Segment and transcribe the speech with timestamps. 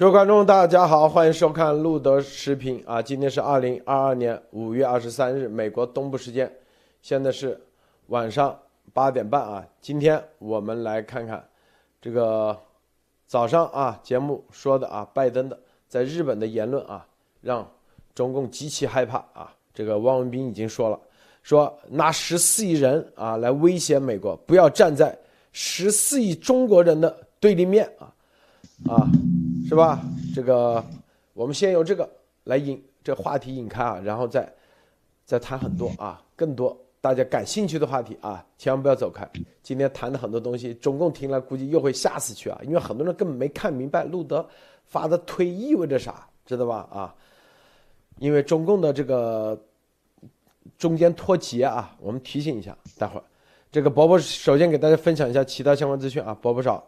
[0.00, 3.02] 各位观众，大家好，欢迎收看路德视频啊！
[3.02, 6.50] 今天是二零二二年五月二十三日，美国东部时间，
[7.02, 7.60] 现在是
[8.06, 8.58] 晚上
[8.94, 9.62] 八点半啊。
[9.78, 11.46] 今天我们来看看
[12.00, 12.58] 这个
[13.26, 17.06] 早上啊节目说的啊，拜登的在日本的言论啊，
[17.42, 17.70] 让
[18.14, 19.52] 中共极其害怕啊。
[19.74, 20.98] 这个汪文斌已经说了，
[21.42, 25.14] 说拿十四亿人啊来威胁美国，不要站在
[25.52, 28.10] 十四亿中国人的对立面啊
[28.88, 29.06] 啊。
[29.70, 30.00] 是吧？
[30.34, 30.84] 这个
[31.32, 32.10] 我们先由这个
[32.42, 34.52] 来引这话题引开啊，然后再
[35.24, 39.24] 再谈很多啊，更多大家感兴趣的话题啊，千万不要走开。
[39.62, 44.44] 今天谈的很多东西，中共听了估计又会吓死去啊，因为很多人根本没看明白路德
[44.86, 46.88] 发的推意味着啥，知道吧？
[46.90, 47.14] 啊，
[48.18, 49.56] 因为中共的这个
[50.78, 53.24] 中间脱节啊，我们提醒一下，待会儿
[53.70, 56.84] 这个伯伯首先给大家分享一下其他相关资讯啊，伯伯少。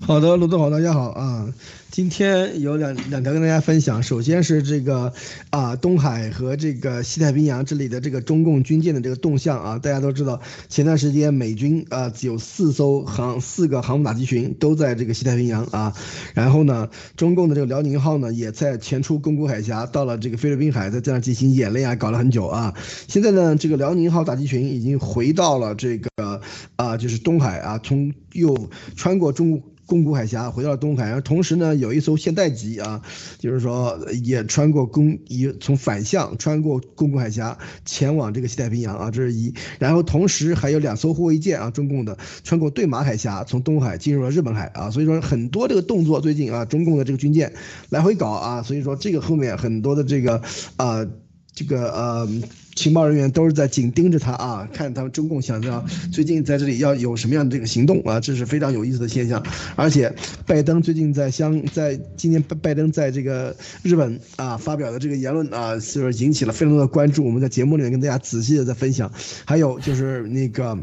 [0.00, 1.48] 好的，卢总好，大家好啊！
[1.90, 4.02] 今天有两两条跟大家分享。
[4.02, 5.12] 首先是这个
[5.48, 15.94] 啊，东海和这个西太平洋这里的这个中共军舰的这个动向啊，大家都知道，前段时间美军啊有四艘航四个航母打击群都在这个西太平洋啊，
[16.34, 22.74] 然后呢，中共的这个辽宁号呢也在前出宫古海峡，到了这个菲律宾海，在这样进行演练啊，搞了很久啊。
[23.08, 26.40] 现在呢，这个辽宁号打击群已经回到了这个
[26.76, 29.62] 啊，就是东海啊，从又穿过中。
[29.86, 33.02] 宫古海峡回到了东海，然后同时呢，有一艘现代级啊，
[33.38, 39.54] 就是说也穿过宫，也从反向穿过宫古海峡前往这个西太平洋啊，这是一。
[39.78, 47.52] 然后同时还有两艘护卫舰啊，中共的穿过对马海峡，从东海进入了日本海啊，所以说很多这个动作最近啊，中共的这个军舰
[47.90, 50.40] 来回搞啊，所以说这个后面很多的这个
[50.76, 51.06] 啊，
[51.54, 52.28] 这个呃。
[52.74, 59.42] 情报人员都是在紧盯着他啊， 看他们中共想要最近在这里要有什么样的这个行动啊，这是非常有意思的现象。
[59.76, 60.12] 而且，
[60.46, 67.24] 拜登最近在香在今年拜拜登在这个日本啊发表的这个言论啊，就是引起了非常多的关注。
[67.24, 69.10] 我们在节目里面跟大家仔细的在分享。
[69.44, 70.76] 还有就是那个。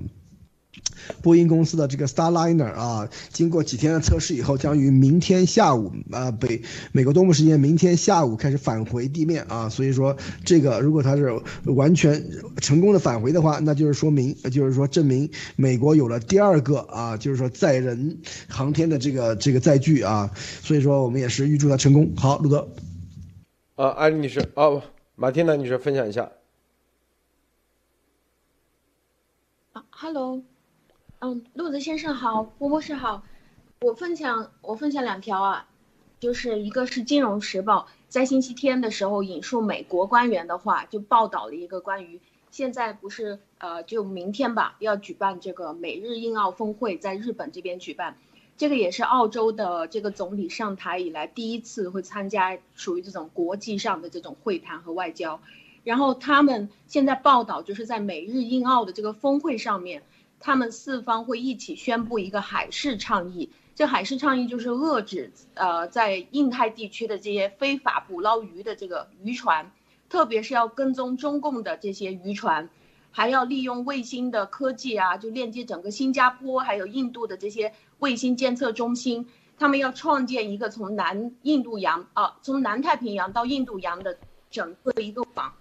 [1.22, 6.62] 波音公司的这个 Starliner 啊，经过几天的测试以后，将于明天下午啊北
[6.92, 9.70] 美国东部时间明天下午开始返回地面啊。
[9.70, 12.24] 所以说，这个如果它是完全
[12.58, 20.32] 成功的返回的话，那就是说明，就是说证明美国有了第二个啊，就是说载人航天的这个这个载具啊。
[20.36, 22.14] 所以说，我们也是预祝它成功。
[22.16, 22.68] 好，路德。
[23.76, 24.84] 啊，艾丽女士，哦，
[25.16, 26.32] 马天娜女士，分享一下。
[29.74, 30.44] 啊，Hello。
[31.24, 33.22] 嗯，陆子先生好，波波士好，
[33.82, 35.68] 我分享我分享两条啊，
[36.20, 48.18] 就是一个是《金融时报》在星期天的时候引述美国官员的话，就报道了一个关于现在不是呃就明天吧要举办这个美日印澳峰会，在日本这边举办，
[48.58, 55.40] 这个也是澳洲的这个总理上台以来第一次会参加属于这种国际上的这种会谈和外交，
[55.84, 60.02] 然后他们现在报道就是在美日印澳的这个峰会上面。
[60.42, 69.72] 他们四方会一起宣布一个海事倡议，这海事倡议就是遏制呃在印太地区的这些非法捕捞鱼的这个渔船，
[70.10, 72.70] 特别是要跟踪中共的这些渔船，
[73.12, 79.28] 还要利用卫星的科技啊，就链接整个新加坡还有印度的这些卫星监测中心，
[79.60, 84.18] 他们要创建一个从南印度洋啊，从南太平洋到印度洋的
[84.50, 85.54] 整个一个网，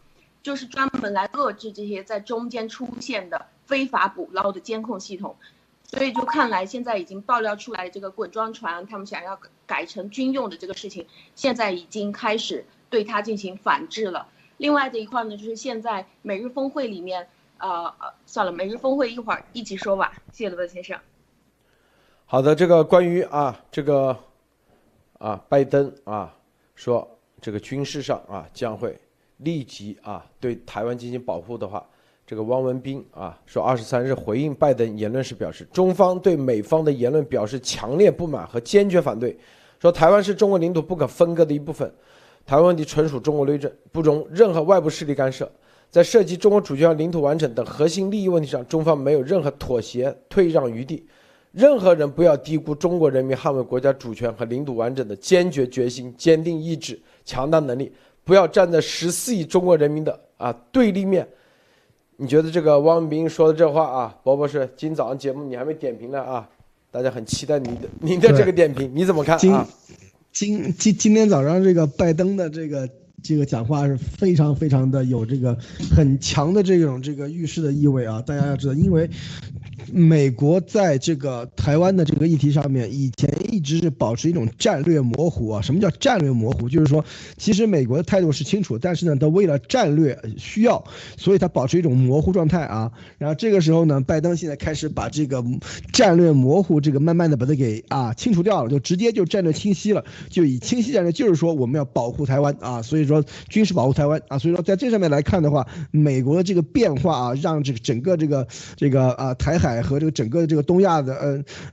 [0.43, 3.47] 就是专门来遏制这些在中间出现的。
[3.71, 5.37] 非法捕捞的监控系统，
[5.85, 14.27] 所以就看来现在已经爆料出来这个滚装船，他们想要改成军用的这个事情，现在已经开始对它进行反制了。
[14.57, 17.95] 另外的一块呢，就是现在美日峰会里面，呃，
[18.27, 20.13] 算了，美日峰会一会儿一起说吧。
[20.33, 20.99] 谢谢罗先生。
[22.27, 24.19] 好的，这个关于啊，这个
[25.19, 26.35] 啊，拜登啊
[26.75, 27.09] 说
[27.41, 28.99] 这个军事上啊将会
[29.37, 31.87] 立即啊对台湾进行保护的话。
[32.31, 39.37] 这个汪文斌啊说，二十三日回应拜登言论时表示，中方对美方的言论表示强烈不满和坚决反对，
[39.81, 41.93] 说台湾是中国领土不可分割的一部分，
[42.47, 45.51] 台湾问题纯属中国内政，不容任何外部势力干涉。
[45.91, 51.05] 在涉及中国主权、领土完整等核心利益问题上，中方没有任何妥协、退让余地。
[51.51, 57.93] 任何人不要低估中国人民捍卫国家主权和领土完整的坚决决心、坚定意志、强大能力，
[58.23, 61.27] 不要站在十四亿中国人民的啊对立面。
[62.21, 66.47] 你觉得这个汪文斌说的这话啊，博博士，今早上节目你还没点评呢啊，
[66.91, 69.67] 大家很期待你的您的这个点评，你怎么看啊？
[70.31, 72.87] 今今今今天早上这个拜登的这个
[73.23, 75.57] 这个讲话是非常非常的有这个
[75.95, 78.23] 很强的这种这个预示的意味啊！
[78.23, 79.09] 大家要知道，因为。
[79.93, 85.63] 美国在这个台湾的这个议题上面，以前一直是保持一种战略模糊啊。
[85.63, 86.69] 什么叫战略模糊？
[86.69, 87.05] 就是说，
[87.39, 90.85] 其实美国的态度是清楚，但是呢，他为了战略需要，
[91.17, 92.93] 所以他保持一种模糊状态啊。
[93.19, 95.43] 然后这个时候呢，拜登现在开始把这个
[95.93, 108.47] 战略模糊这个慢慢的把它给啊清除掉了，就直接就战略清晰了，就以清晰战略，就是说我们要保护台湾啊，所以说军事保护台湾啊，所以说在这上面来看的话，美国的这个变化啊，让这个整个这个
[108.77, 109.81] 这个啊台海。
[109.81, 111.15] 和这个整个这个东亚的，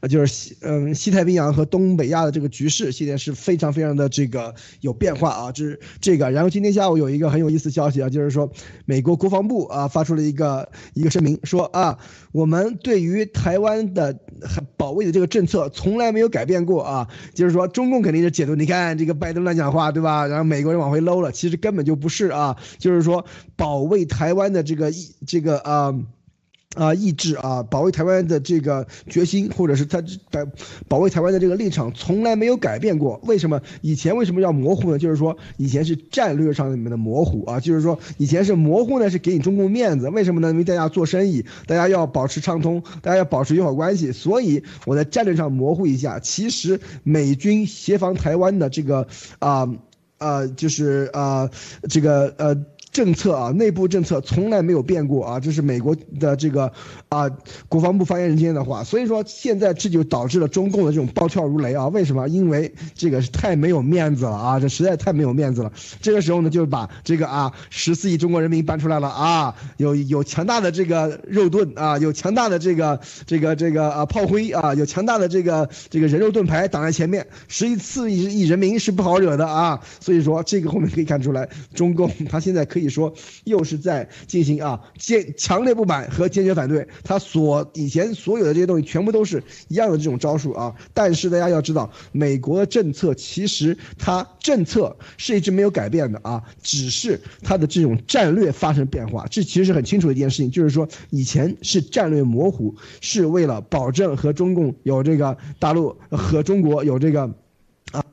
[0.02, 6.32] 嗯，就是西，嗯，西太平洋和东北亚的这个局势，现在是非常非常的这个有变化啊，就是这个。
[6.32, 8.50] 然后今天下午有一个很有意思消息啊，就是说
[8.86, 12.00] 美国国防部啊发出了一个一个声明，说啊，
[12.32, 14.18] 我们对于台湾的
[14.78, 20.28] 保卫的这个政策从来没有改变过啊，就是说中共肯定是解读，你看这个拜登乱讲话，对吧？
[20.28, 23.26] 然后美国人往回搂了，其实根本就不是啊，就是说
[23.56, 25.94] 保卫台湾的这个一这个啊。
[26.78, 30.02] 啊，意志啊，保卫台湾的这个决心，或者是他
[30.32, 30.46] 保
[30.88, 33.20] 保卫台湾的这个立场，从来没有改变过。
[33.24, 34.98] 为什么以前为什么要模糊呢？
[34.98, 40.10] 就是说以前是战略上里面的模糊啊，就是说以前是模糊呢，是给你中共面子。
[40.10, 40.52] 为什么呢？
[40.52, 46.20] 因为大家做生意，大家要保持畅通，大家要保持友好关系，所以我在战略上模糊一下。
[46.20, 49.08] 其实美军协防台湾的这个
[49.40, 49.68] 啊
[50.18, 51.50] 啊，就是啊
[51.90, 52.58] 这个呃。
[52.92, 56.72] 政策啊，内部政策从来没有变过啊，这是美国的这个
[57.10, 57.30] 啊
[57.70, 62.28] 国防部发言人今天的话，所以说现在这就导致了中共的这种暴跳如雷啊，为什么？
[62.28, 65.72] 因为这个是太没有面子了啊，这实在太没有面子了。
[66.02, 82.88] 这个时候呢，就把这个啊十四亿中国人民搬出来了啊，有有强大的这个肉盾啊，有强大的这个这个这个啊炮灰啊，有强大的这个这个人肉盾牌挡在前面，十四亿亿人民是不好惹的啊，所以说这个后面可以看出来，中共他现在可以。
[82.98, 83.14] 说
[83.44, 90.74] 又是在进行啊坚强烈不满和坚决反对，他所以前所有的这些东西全部都是一样的这种招数啊。
[90.96, 99.28] 但是大家要知道，美国的政策其实它政策是一直没有改变的啊，只是它的这种战略发生变化。
[99.30, 107.30] 这其实是很清楚的一件事情，就是说以前是战略模糊，是为了保证和中共有这个大陆和中国有这个。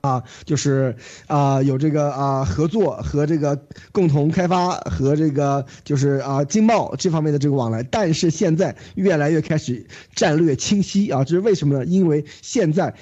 [0.00, 3.60] 啊，就是啊，有这个啊合作和这个
[3.92, 11.84] 共同开发和这个就是啊经贸这方面的这个往来，但是现在越来越开始战略清晰啊，这是为什么呢？
[11.84, 12.94] 因为现在。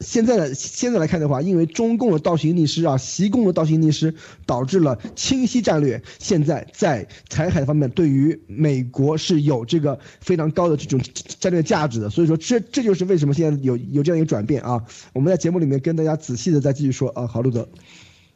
[0.00, 4.14] 现在的现在来看的话，因为中共的倒行逆施啊，习共的倒行逆施，
[4.46, 6.02] 导致了清晰战略。
[6.18, 10.98] 现在在台海方面，对于美国是有这个非常高的这种
[11.38, 12.08] 战略价值的。
[12.08, 14.82] 所以说，这这就是为什么现在有有这样一个转变啊。
[15.12, 17.26] 我们在节目里面跟大家仔细的再继续说啊。
[17.26, 17.68] 好，路德，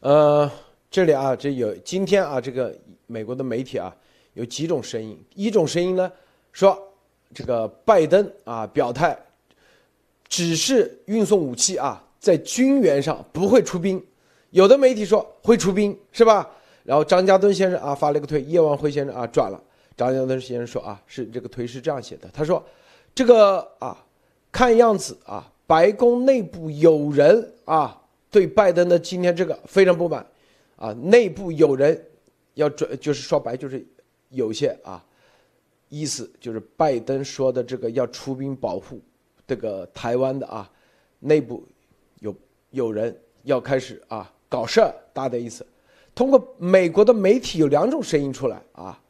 [0.00, 0.50] 呃，
[0.90, 2.76] 这里啊，这有今天啊，这个
[3.06, 3.94] 美国的媒体啊，
[4.34, 5.18] 有几种声音。
[5.34, 6.12] 一种声音呢，
[6.52, 6.78] 说
[7.32, 9.16] 这个拜登啊表态。
[10.34, 14.04] 只是运送武器啊，在军援上不会出兵，
[14.50, 16.50] 有的媒体说会出兵，是吧？
[16.82, 19.62] 然后张家墩先生啊发了一个推，叶万辉先生啊转了。
[19.96, 22.60] 张家墩先生说啊，是这个推是这样写的，他说，
[23.14, 24.04] 这个啊，
[24.50, 30.26] 看样子啊，白宫内部有人啊对拜登的今天这个非常不满，
[30.74, 32.04] 啊，内部有人
[32.54, 33.86] 要转，就是说白就是
[34.30, 35.00] 有些啊
[35.88, 39.00] 意思，就是拜登说的这个要出兵保护。
[39.46, 40.70] 这个台湾的啊，
[41.20, 41.62] 内部
[42.20, 42.34] 有
[42.70, 45.66] 有人要开始啊搞事儿，大的意思。
[46.14, 49.00] 通过美国的媒体有两种声音出来啊，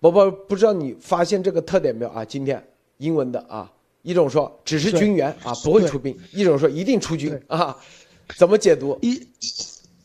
[0.00, 2.24] 不不不知道你发现这个特点没有啊？
[2.24, 2.62] 今天
[2.98, 7.78] 英文的啊，一种说只是军援啊不会出兵，一种说一定出军啊，
[8.36, 8.98] 怎么解读？
[9.02, 9.26] 一。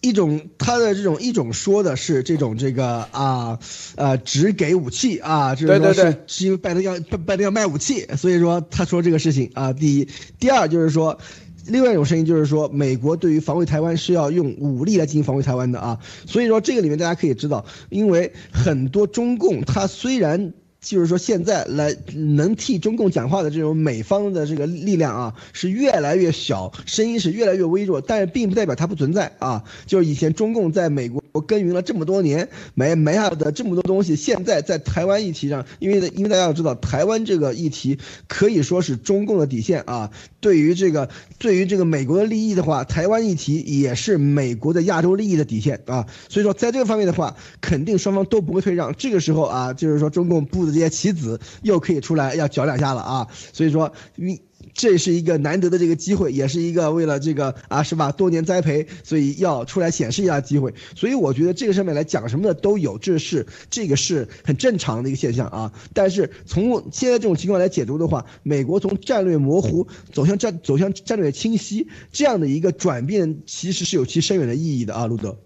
[0.08, 3.60] 一种他的这种一种说的是这种这个啊
[3.96, 9.74] 呃只给武器啊，就是说是是因为拜登要拜拜登要卖武器，所以说他说这个事情啊。
[9.74, 10.08] 第一，
[10.40, 11.18] 第二就是说，
[11.66, 16.00] 另外一种声音就是说，美国对于防卫台湾是要用武力来进行防卫台湾的啊。
[16.26, 20.54] 所以说这个里面大家可以知道，因为很多中共他虽然。
[20.88, 29.64] 就是说，现在来能替中共讲话的这种美方的这个力量啊，是越来越小，声音是越来越微弱，但是并不代表它不存在啊。
[29.86, 40.12] 就是以前中共在美国耕耘了这么多年，埋埋下的这么多东西，现在在台湾议题上，因为因为大家要知道，台湾这个议题可以说是中共的底线啊。
[40.40, 46.08] 对于这个，对于这个美国的利益的话，台湾议题也是美国的亚洲利益的底线啊。
[46.30, 48.96] 所以说，在这个方面的话，肯定双方都不会退让。
[48.96, 53.28] 这个时候啊，就是说中共布的这些棋子又可以出来要搅两下了啊。
[53.32, 54.42] 所以说，你
[54.74, 58.12] 这是一个难得的这个机会，也是一个为了这个啊，是吧？
[58.12, 60.74] 多年栽培，所以要出来显示一下机会。
[60.96, 65.74] 所以我觉得这个上面来讲什么的都有，这是这个是很正常的一个现象啊。
[65.94, 75.38] 但是从现在这种情况来解读的话，美国从战略模糊走向战走向战略清晰这样的一个转变，其实是有其深远的意义的啊，路德。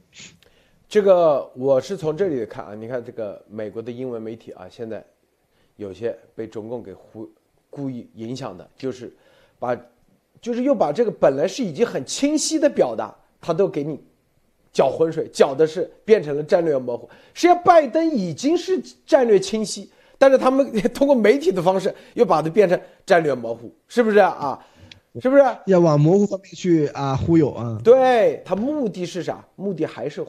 [0.90, 5.06] 这个我是从这里看啊，你看这个美国的英文媒体啊，现在
[5.76, 7.30] 有些被中共给忽
[7.70, 9.12] 故意影响的，就是
[9.60, 9.76] 把，
[10.42, 14.00] 就是又把这个本来是已经很清晰的表达，他都给你
[14.72, 17.10] 搅浑水，搅的是变成了战略模糊。
[17.34, 24.64] 实际上，拜登已经是战略清晰，但是他们通过媒体的方式又把它变成战略模糊，是不是啊？
[25.22, 27.80] 是不是要往模糊方面去啊忽悠啊？
[27.84, 29.46] 对他目的是啥？
[29.56, 30.26] 目的还是。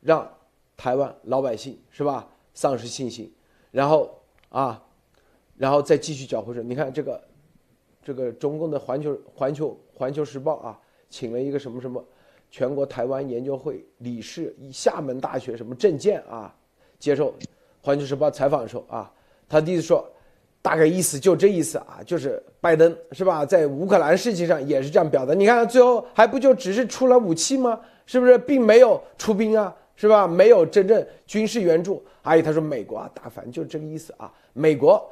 [0.00, 0.30] 让
[0.76, 3.32] 台湾老百姓是吧丧失信心，
[3.72, 4.17] 然后
[4.50, 4.82] 啊，
[5.56, 6.62] 然后再继续搅浑水。
[6.64, 7.22] 你看这个，
[8.02, 10.78] 这个中共的环球环球环球时报啊，
[11.10, 12.02] 请了一个什么什么
[12.50, 16.54] 全国台湾研究会理事，以厦门大学什么证件啊，
[16.98, 17.34] 接受
[17.82, 19.12] 环球时报采访的时候啊，
[19.48, 20.08] 他意思说，
[20.62, 25.34] 大概意思就这意思啊，就是拜登是吧，在乌克兰事情上也是这样表达。
[25.34, 27.78] 你看最后还不就只是出了武器吗？
[28.06, 29.76] 是不是并没有出兵啊？
[30.00, 30.28] 是吧？
[30.28, 34.32] 没有真正军事援助，阿姨他说美国啊，打反正就是这个意思啊。
[34.52, 35.04] 美国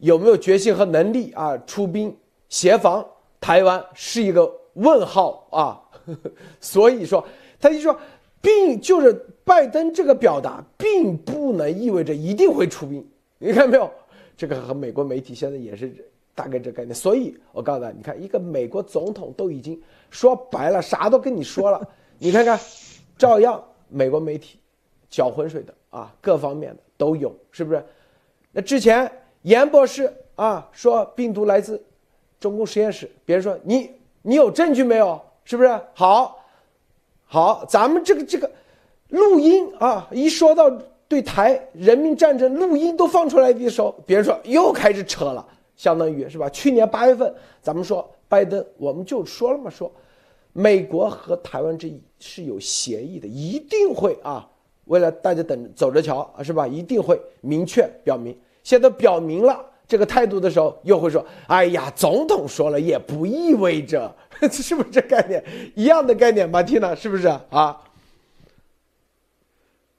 [0.00, 2.14] 有没有决心和能力啊出兵
[2.50, 3.02] 协防
[3.40, 5.80] 台湾是一个问号啊。
[6.60, 7.26] 所以说，
[7.58, 7.98] 他就说，
[8.42, 13.02] 并就是拜登这个表达，并不能意味着一定会出兵。
[13.38, 13.90] 你看没有？
[14.36, 15.90] 这个和美国媒体现在也是
[16.34, 16.94] 大概这概念。
[16.94, 21.80] 所以我告诉他，你看一个美国总统都已经说白了，啥都跟你说了，
[22.18, 22.60] 你看看，
[23.16, 23.64] 照样。
[23.94, 24.58] 美国媒体
[25.08, 27.84] 搅浑水的啊，各方面的都有，是不是？
[28.50, 29.10] 那之前
[29.42, 31.80] 严博士啊说病毒来自
[32.40, 33.90] 中共实验室，别人说你
[34.22, 35.20] 你有证据没有？
[35.44, 35.80] 是不是？
[35.92, 36.44] 好，
[37.24, 38.50] 好，咱们这个这个
[39.10, 40.68] 录音啊，一说到
[41.06, 45.46] 对台人民战争录音都放出来的时候，别人说又开始扯了，
[45.76, 46.48] 相当于是吧？
[46.48, 47.32] 去年八月份
[47.62, 49.90] 咱们说拜登，我们就说了嘛，说。
[50.56, 54.48] 美国和台湾这是有协议的，一定会啊，
[54.84, 56.64] 为了大家等走着瞧啊，是吧？
[56.66, 58.34] 一定会明确表明。
[58.62, 64.14] 现在表明了这个态度的时候，又会说：“哎呀，总统说了也不意味着，
[64.48, 65.44] 是不是这概念
[65.74, 67.82] 一样的概念？”马蒂娜是不是啊？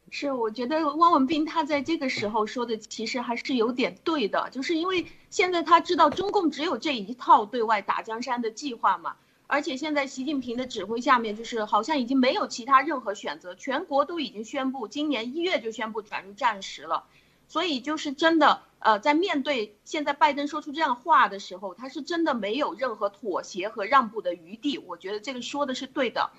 [0.10, 9.16] 是，我觉得汪文斌他在这个时候说的其实还是有点对的，就是因为现在他知道中共只有这一套对外打江山的计划嘛。
[9.48, 17.06] 而且现在习近平的指挥下面，就是好像已经没有其他任何选择，全国都已经宣布今年一月就宣布转入战时了，
[17.48, 24.80] 所以就是真的，呃，在面对现在拜登说出这样话的时候，他是真的没有任何妥协和让步的余地。
[24.80, 26.32] 我觉得这个说的是对的，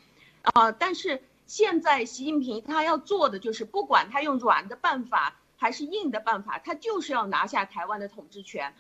[0.43, 8.75] 啊，但是现在习近平他要做的就是，不管他用软的办法还是硬的办法，他就是要拿下台湾的统治权。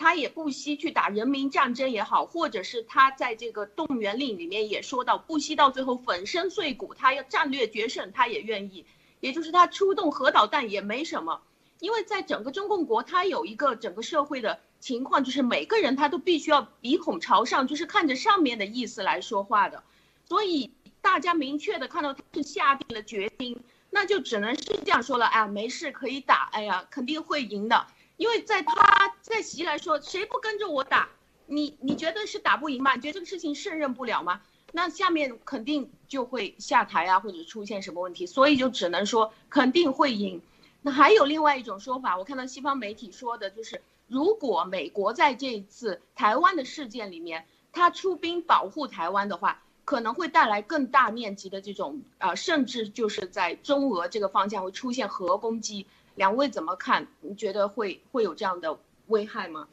[0.00, 8.86] 他也不惜去打人民战争也好，或者是他在这个动员令里面也说到，不惜到最后粉身碎骨，他要战略决胜，他也愿意。
[9.20, 11.42] 也就是他出动核导弹也没什么，
[11.80, 19.82] 因为在整个中共国，他有一个整个社会的情况，就是每个人他都必须要鼻孔朝上，就是看着上面的意思来说话的。
[20.24, 20.70] 所以
[21.02, 27.86] 大家明确的看到他是下定了决心，那就只能是这样说了，哎呀，没事可以打，哎呀，肯定会赢的。
[28.20, 31.08] 因为在他在席来说，谁不跟着我打，
[31.46, 32.94] 你你觉得是打不赢吗？
[32.94, 34.42] 你觉得这个事情胜任不了吗？
[34.72, 40.42] 那下面肯定就会下台啊，或者出现什么问题，所以就只能说肯定会赢。
[40.82, 55.86] 那还有另外一种说法，我看到西方媒体说的就是，如果美国在这一次台湾的事件里面，他出兵保护台湾的话，可能会带来更大面积的这种啊，甚至就是在中俄这个方向会出现核攻击。
[56.16, 57.06] 两位怎么看？
[57.20, 58.76] 你觉得会会有这样的
[59.08, 59.68] 危害吗？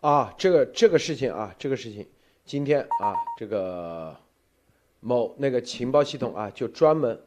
[0.00, 2.06] 啊，这个这个事情啊，这个事情，
[2.44, 4.14] 今天啊，这个
[5.00, 7.20] 某那个情报系统啊，就专门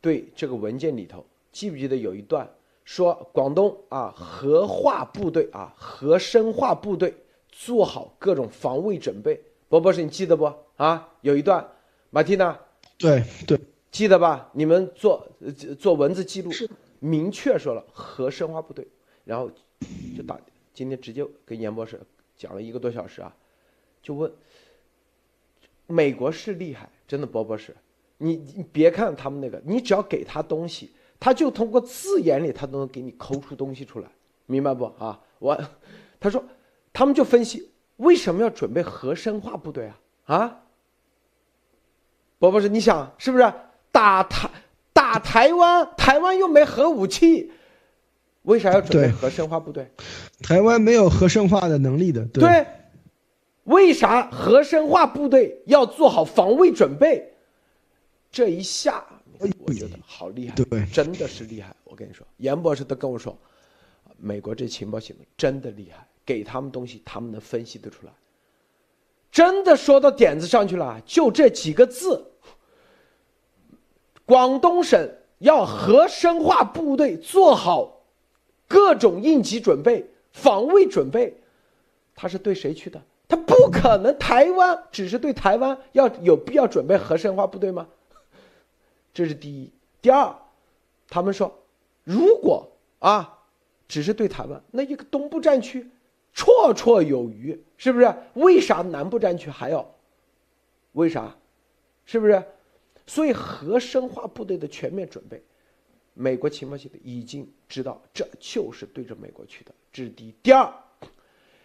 [0.00, 2.48] 对这个文件里头，记不记得有一段
[2.84, 7.14] 说广东啊核化部队啊核生化部队
[7.48, 9.40] 做好各种防卫准备？
[9.68, 10.52] 博博士，你记得不？
[10.76, 11.66] 啊，有一段，
[12.10, 12.56] 马蒂娜，
[12.98, 13.58] 对对，
[13.90, 14.50] 记得吧？
[14.52, 15.26] 你们做
[15.78, 16.68] 做文字记录是。
[17.04, 18.86] 明确说了核生化部队，
[19.24, 19.50] 然后
[20.16, 20.38] 就打
[20.72, 22.00] 今天直接跟严博士
[22.36, 23.34] 讲了一个多小时啊，
[24.00, 24.32] 就问
[25.88, 27.76] 美国是厉害，真的博博士，
[28.18, 34.08] 你你别看他们那个，你只要给他东西，他就通过字眼里他都能给你抠出东西出来，
[34.46, 35.20] 明白不啊？
[35.40, 35.60] 我
[36.20, 36.44] 他说
[36.92, 40.00] 他们就分析为什么要准备核生化部队啊？
[40.26, 40.62] 啊，
[42.38, 43.52] 博博士，你想是不是
[43.90, 44.48] 打他
[45.12, 45.88] 打台湾？
[45.94, 47.52] 台湾又没核武器，
[48.42, 49.86] 为啥要准备核生化部队？
[50.42, 52.24] 台湾没有核生化的能力的。
[52.26, 52.66] 对，
[53.64, 57.30] 为啥核生化部队要做好防卫准备？
[58.30, 59.04] 这一下，
[59.38, 61.76] 我觉得好厉害，对，真的是厉害。
[61.84, 63.36] 我跟你说，严博士都跟我说，
[64.16, 68.12] 美国这情报系统真的厉害，给他们东西，他们能分析得出来。
[69.30, 72.31] 真的说到点子上去了，就这几个字。
[74.32, 75.10] 广东省
[75.40, 78.00] 要核生化部队做好
[78.66, 81.36] 各种应急准备、防卫准备，
[82.14, 82.98] 他是对谁去的？
[83.28, 87.86] 他不可能，台湾只是对台湾要有必要准备核生化部队吗？
[89.12, 89.70] 这是第一。
[90.00, 90.34] 第二，
[91.10, 91.52] 他们说，
[92.02, 92.66] 如果
[93.00, 93.38] 啊，
[93.86, 95.90] 只是对台湾，那一个东部战区
[96.34, 98.14] 绰绰有余，是不是？
[98.32, 99.86] 为啥南部战区还要？
[100.92, 101.36] 为啥？
[102.06, 102.42] 是不是？
[103.12, 105.42] 所以核生化部队的全面准备，
[106.14, 109.74] 美国情报系统已经知道，这就是对着美国去的。
[109.92, 110.34] 这是第一。
[110.42, 110.72] 第二，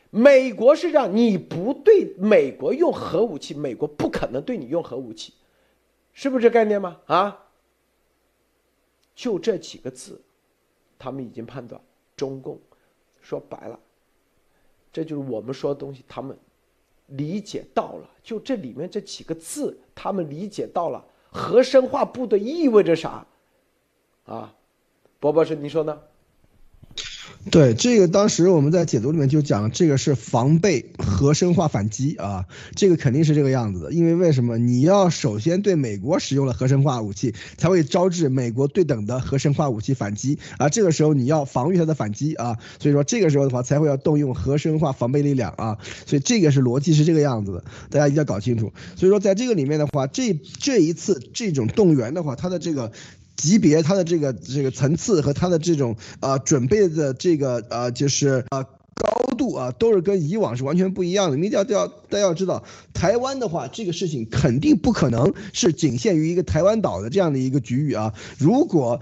[0.10, 5.32] 美国是让你不对美国用核武器，美国不可能对你用核武器，
[6.12, 7.00] 是不是这概念吗？
[7.06, 7.46] 啊？
[9.16, 10.22] 就这几个字，
[11.00, 11.82] 他们已经判断，
[12.18, 12.60] 中共
[13.22, 13.80] 说白了，
[14.92, 16.38] 这就是我们说的东西，他们
[17.06, 18.10] 理解到了。
[18.22, 21.02] 就这里面这几个字，他们理解到了。
[21.32, 23.26] 核生化部队意味着啥？
[24.26, 24.54] 啊，
[25.20, 26.00] 博博士，你说呢？
[27.50, 33.94] 对这个，当时我们在解读里面就讲，这个是防备核生化反击啊，这个肯定是这个样子的。
[33.94, 34.58] 因为为什么？
[34.58, 40.68] 你要首先对美国使用了核生化武器，才会招致美国对等的核生化武器反击啊。
[40.68, 45.78] 这个时候你要防御它的反击啊，所以说这个时候的话才会要动用核生化防备力量啊。
[46.06, 48.74] 所以这个是逻辑是这个样子的，大家一定要搞清楚。
[48.98, 52.92] 所以说在这个里面的话，这这一次这种动员的话，它的这个。
[53.38, 58.64] 级别，它的这个这个层次和它的这种啊准备的这个啊就是啊
[58.96, 61.38] 高度啊，都是跟以往是完全不一样的。
[61.38, 68.14] 你一定要要大家要知道，台湾的话，这个事情肯定不可能是仅限于一个台湾岛的这样的一个局域啊。
[68.40, 69.00] 如果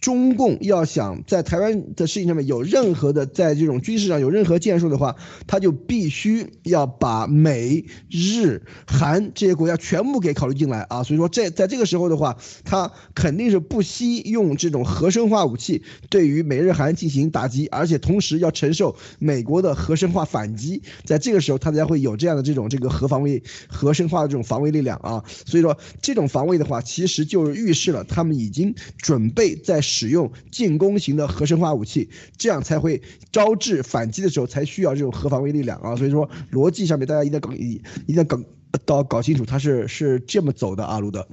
[0.00, 5.16] 中共要想在台湾的事情上面有任何的在这种军事上有任何建树的话，
[5.48, 11.02] 他就必须要把美日韩这些国家全部给考虑进来啊。
[11.02, 20.80] 所以说，在在这个时候的话，他肯定是不惜用这种核生化武器对于美日韩进行打击，而且同时要承受美国的核生化反击。
[21.04, 25.24] 在这个时候，他才会有这样的这种这个核防卫、核生化的这种防卫力量啊。
[25.44, 29.82] 所以说，这种防卫的话，其实就是预示了他们已经准备在。
[29.88, 33.00] 使用进攻型的核生化武器，这样才会
[33.32, 35.96] 招致反击的时候才需要这种核防卫力量啊！
[35.96, 37.80] 所以说逻辑上面大家一定要搞一
[38.12, 38.38] 定要搞
[38.84, 41.26] 到搞清楚，它是是这么走的啊，路德。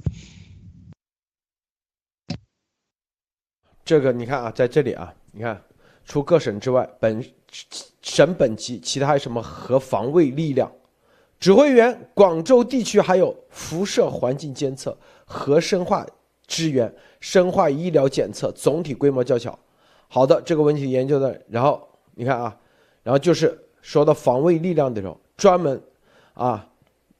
[3.84, 5.62] 这个你看啊，在这里啊，你看
[6.04, 7.22] 除各省之外，本
[8.00, 10.72] 省本级其他什么核防卫力量，
[11.38, 16.06] 指挥员广州地区还有辐射环境监测、核生化。
[16.46, 19.58] 支援生化医疗检测总体规模较小。
[20.08, 22.56] 好的，这个问题研究的，然后你看啊，
[23.02, 25.82] 然后就是说到防卫力量的时候，专门
[26.34, 26.68] 啊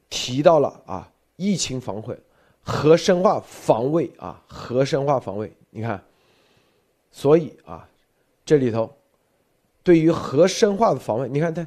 [0.08, 2.16] 提到了啊疫情防卫、
[2.62, 5.52] 核生化防卫啊核生化防卫。
[5.70, 6.00] 你看，
[7.10, 7.88] 所以啊
[8.44, 8.88] 这里头
[9.82, 11.66] 对于核生化的防卫，你看它，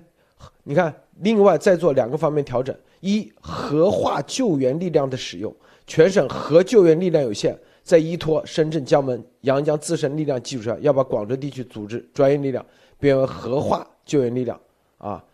[0.63, 5.54] 你看另外再做两个方面调整：一核化救援力量的使用。
[5.89, 12.63] 全省核救援力量有限，在依托深圳、江门、阳江自身力量基础上，要把广州地区组织专业力量
[12.99, 14.62] 变为核化救援力量，
[14.99, 15.25] 啊，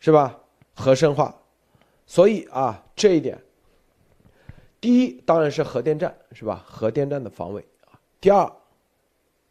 [0.00, 0.36] 是吧？
[0.74, 1.32] 核生化，
[2.06, 3.40] 所以啊，这一点，
[4.80, 6.64] 第一当然是核电站，是吧？
[6.66, 7.94] 核电站的防卫啊。
[8.20, 8.52] 第二，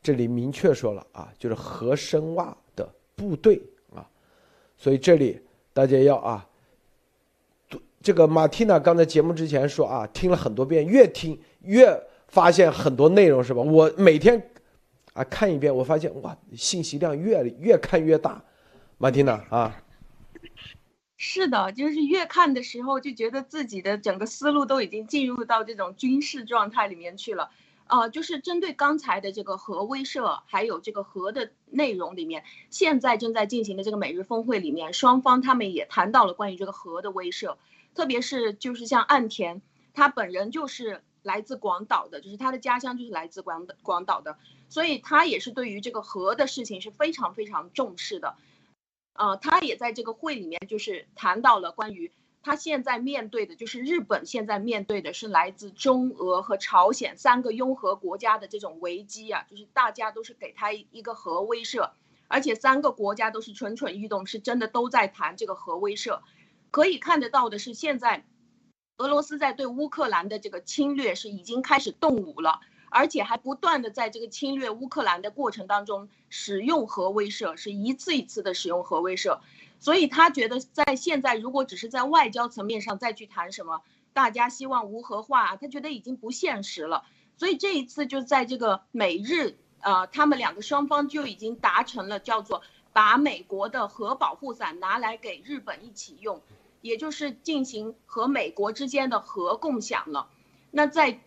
[0.01, 3.63] 这里明确说了啊，就是核生化的部队
[3.95, 4.06] 啊，
[4.77, 5.39] 所以这里
[5.71, 6.45] 大家要啊。
[8.04, 13.62] 这个马蒂娜刚才节目之前说啊，听了很多遍，越听越发现很多内容，是吧？
[13.62, 14.52] 我每天
[15.13, 18.44] 啊看一遍，我发现哇，信息量越越看越大。
[18.98, 19.82] 马蒂娜啊，
[21.16, 27.52] 是的，就是越看的时候，就觉得自己的整个思路都已经进入到这种军事状态里面去了。
[27.88, 37.56] 啊，就是针对刚才的这个核威慑，还有这个核的内容里面，现在正在进行的这个美日峰会里面，双方他们也谈到了关于这个核的威慑。
[37.95, 39.62] 特别是就是像岸田，
[39.93, 44.38] 他本人就是来自广岛的，就是他的家乡就是来自广广岛的，
[44.69, 48.36] 所以他也是对于这个核的事情是非常非常重视的。
[49.13, 61.91] 呃，他也在这个会里面就是谈到了关于他现在面对的，就是日本现在面对的是来自中俄和朝鲜三个拥核国家的这种危机啊，就是大家都是给他一个核威慑，
[62.27, 66.19] 而且三个国家都是蠢蠢欲动，是真的都在谈这个核威慑。
[66.74, 68.26] 可以看得到的是，现在
[68.98, 72.62] 俄罗斯在对乌克兰的这个侵略是已经开始动武了。
[72.96, 79.40] 而且还不断的在这个侵略乌克兰的过程当中使用核威慑，是一次一次的使用核威慑，
[79.80, 83.82] 所以他觉得在现在如果只是在外交层面上再去谈什么，
[84.14, 87.04] 大家希望无核化，他觉得已经不现实了。
[87.36, 92.62] 所以这一次就在这个美日，呃，他们两个双方就已经达成了叫做
[92.94, 96.40] 把美国的核保护伞拿来给日本一起用，
[96.84, 100.30] 也就是进行和美国之间的核共享了。
[100.69, 101.19] 那在。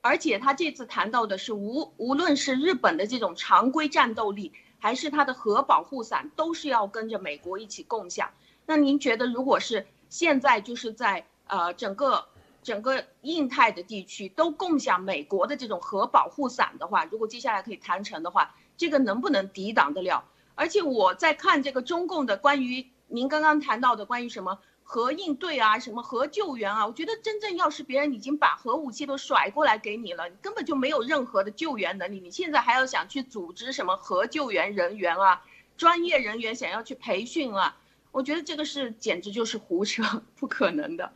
[0.00, 8.30] 而且他这次谈到的是无无论是日本的这种常规战斗力，还是它的核保护伞，都是要跟着美国一起共享。
[8.64, 12.24] 那您觉得，如果是现在就是在呃整个
[12.62, 20.24] 整个印太的地区都共享美国的这种核保护伞的话，如果接下来可以谈成的话，这个能不能抵挡得了？
[20.54, 24.60] 而且我在看这个中共的关于您刚刚谈到的关于什么？
[24.90, 26.86] 核应对啊，什么核救援啊？
[26.86, 32.18] 我觉得真正要是别人已经把核武器都甩过来给你了，你根本就没有任何的救援能力。
[32.20, 35.42] 你现在还要想去组织什么核救援人员啊？
[35.76, 37.76] 专业人员想要去培训啊？
[38.10, 40.02] 我觉得这个是简直就是胡扯，
[40.34, 41.12] 不可能的。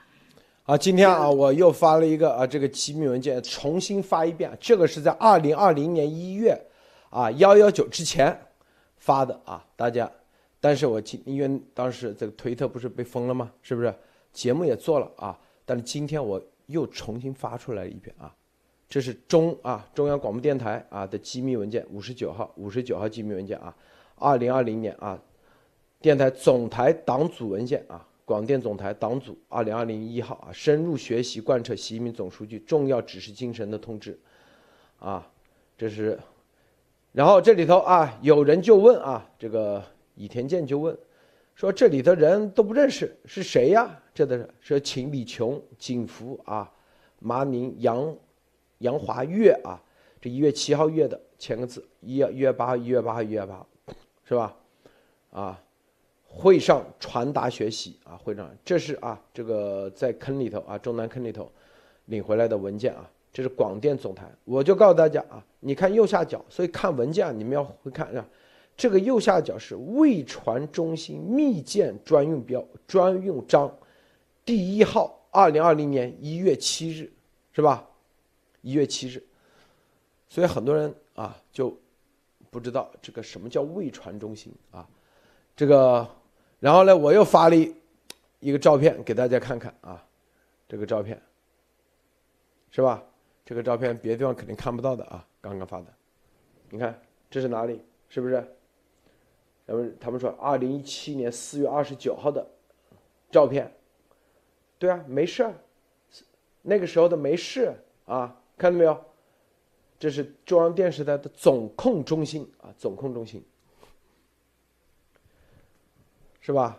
[0.64, 4.54] 啊，今天啊，我又发了一个啊，这个机密文件，重新发一遍。
[4.60, 6.66] 这个是在二零二零年一月
[7.08, 8.38] 啊幺幺九之前
[8.98, 10.12] 发的啊，大家。
[10.64, 13.52] 但是我今因为当时这个推特不是被封了吗？
[13.62, 13.92] 是不是？
[14.32, 18.32] 节目也做了啊，但是今天我又重新发出来一遍啊，
[18.88, 23.76] 这是中啊中央广播电台啊的机密文件五十九号五十九号机密文件啊，
[24.14, 25.20] 二零二零年啊，
[26.00, 34.16] 电台总台党组文件啊，广电总台党组二零二零一号啊，深入学习贯彻习近平总书记重要指示精神的通知，
[35.00, 35.28] 啊，
[35.76, 36.16] 这是，
[37.10, 39.82] 然后这里头啊有人就问啊这个。
[40.14, 40.96] 倚田健就问，
[41.54, 43.98] 说这里的人都不认识是谁呀？
[44.14, 46.70] 这的是秦李琼、景福啊、
[47.18, 48.16] 马宁、杨
[48.78, 49.80] 杨华月啊，
[50.20, 53.66] 这一月七号月的签个字，一月一月八号一月八号一月八号，
[54.24, 54.54] 是吧？
[55.30, 55.62] 啊，
[56.26, 61.50] 会上传达学习啊，会上这是啊，这个在坑里头啊，中南坑里头
[62.04, 68.26] 领回来的文件啊，这是广电总台，我就告诉大家啊，你看右下角，所以看文件你们要会看啊。
[68.76, 73.72] 这个右下角是未传中心密件专用标专用章，
[74.44, 77.12] 第一号，二零二零年一月七日，
[77.52, 77.88] 是吧？
[78.62, 79.22] 一月七日，
[80.28, 81.76] 所以很多人啊就
[82.50, 84.88] 不知道这个什么叫未传中心啊，
[85.54, 86.08] 这个，
[86.58, 87.74] 然后呢，我又发了一
[88.40, 90.04] 一个照片给大家看看啊，
[90.68, 91.20] 这个照片，
[92.70, 93.02] 是吧？
[93.44, 95.86] 这个照片别的地方肯定看不到的啊，刚刚发的，
[96.70, 97.80] 你看这是哪里？
[98.08, 98.44] 是不是？
[99.72, 102.46] 他们他们说，二零一七年四月二十九号的
[103.30, 103.74] 照片，
[104.78, 105.54] 对啊，没事儿，
[106.60, 109.02] 那个时候的没事啊，看到没有？
[109.98, 113.42] 这是中央电视台的总控中心啊，总控中心，
[116.42, 116.78] 是吧？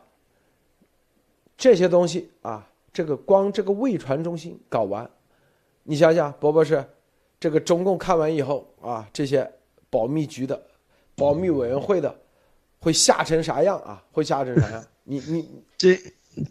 [1.57, 5.09] 这些东西啊，这个光这个未传中心搞完，
[5.81, 6.85] 你想想，博博士，
[7.39, 9.51] 这个中共看完以后啊，这些
[9.89, 10.63] 保密局的、
[11.15, 12.19] 保密委员会的。
[12.83, 14.03] 会吓成啥样啊？
[14.11, 14.83] 会吓成啥样？
[15.05, 15.45] 你你
[15.77, 15.97] 这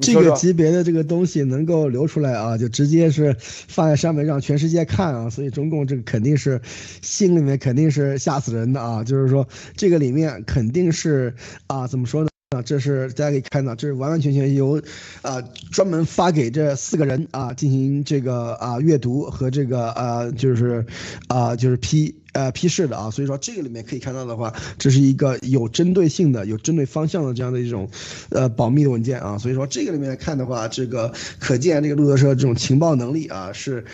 [0.01, 6.59] 这个级别的这个东西能够流出来啊，就直接是放在上面让全世界看啊，所以中共这个肯定是
[7.03, 11.35] 心里面肯定是吓死人的啊，就是说这个里面肯定是
[11.67, 12.32] 啊，怎么说呢？
[12.53, 14.81] 啊，这是大家可以看到，这是完完全全由，
[15.23, 20.85] 啊，专门发给这四个人啊进行这个啊阅读和这个呃就是，
[21.29, 27.89] 啊就是批呃批示的啊，所以说这个里面可以看到的话，这是一个有针对性的、有针对方向的这样的一种，
[28.29, 33.85] 呃保密的文件啊，所以说这个里面看的话，这个可见这个路德社这种情报能力啊是。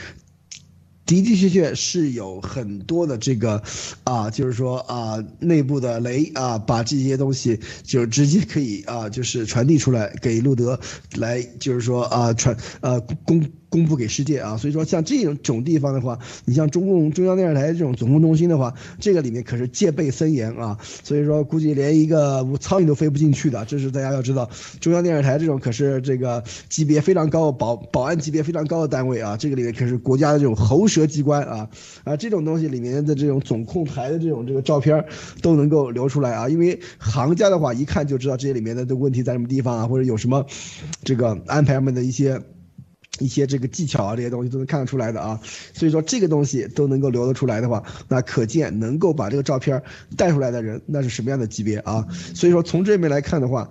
[1.08, 3.62] 的的确确是有很多的这个，
[4.04, 10.78] 啊，就是说啊，内部的雷啊，把这些东西就直接可以啊，就是传递出来给路德，
[11.16, 14.56] 来就是说啊传呃公公布给世界啊。
[14.56, 20.78] 所以说，像这种种地方的话，你像中共中央电视台这种总控中心的话，这个里面可是戒备森严啊。
[21.02, 23.64] 所以说，估计连一个苍蝇都飞不进去的。
[23.64, 24.48] 这是大家要知道，
[24.80, 29.36] 中央电视台这种可是这个级别非常高、保保安级别非常高的单位啊。
[29.36, 31.68] 这个里面可是国家的这种喉舌机关啊
[32.04, 35.04] 啊，这种东西里面的这种总控台的这种这个照片
[35.42, 36.48] 都能够流出来啊。
[36.48, 40.44] 因为行家的话一看就知道这些里面的的问题在什么地方啊，或者有什么
[41.04, 42.40] 这个安排上面的一些。
[43.18, 45.40] 一些这个技巧啊，这些东西都能看得出来的啊，
[45.72, 49.82] 所以说这个东西都能够留得出来的话，那可见能够把这个照片
[50.16, 52.06] 带出来的人，那是什么样的级别啊？
[52.34, 53.68] 所以说从这边来看的话，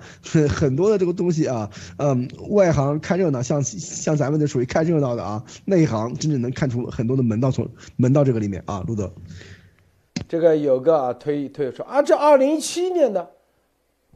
[0.49, 9.11] 很多的这个东西啊，嗯，外行看热闹，像像咱们这属于看热闹的啊，内行真正能看出很多的门道从门道这个里面啊，路德，
[10.27, 13.29] 这个有个啊推推说啊，这二零一七年的，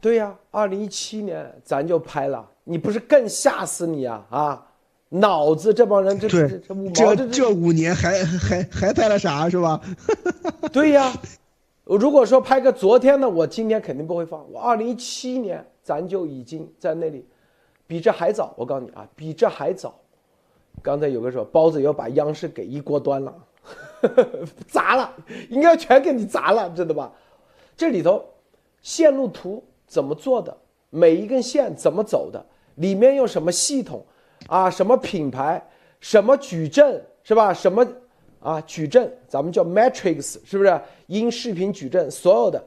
[0.00, 4.66] 对呀，二零一七年咱就拍了，你不是更吓死你啊啊！
[5.14, 9.78] 脑子这帮人，这这这五毛，这这五年还还还拍了啥是吧？
[10.72, 11.12] 对呀，
[11.84, 14.50] 如果说拍个昨天的，我今天肯定不会放。
[14.50, 17.26] 我二零一七年咱就已经在那里，
[17.86, 18.54] 比这还早。
[18.56, 19.94] 我告诉你啊，比这还早。
[20.80, 23.34] 刚才有个说包子要把央视给一锅端了，
[24.66, 25.14] 砸了，
[25.50, 27.12] 应该全给你砸了，知道吧？
[27.76, 28.24] 这里头
[28.80, 30.56] 线路图怎么做的，
[30.88, 32.42] 每一根线怎么走的，
[32.76, 34.02] 里面用什么系统？
[34.48, 35.62] 啊，什么品牌，
[36.00, 37.54] 什么矩阵是吧？
[37.54, 37.86] 什么
[38.40, 40.80] 啊矩阵，咱们叫 matrix，是不是？
[41.06, 42.62] 音视频矩阵，所有的，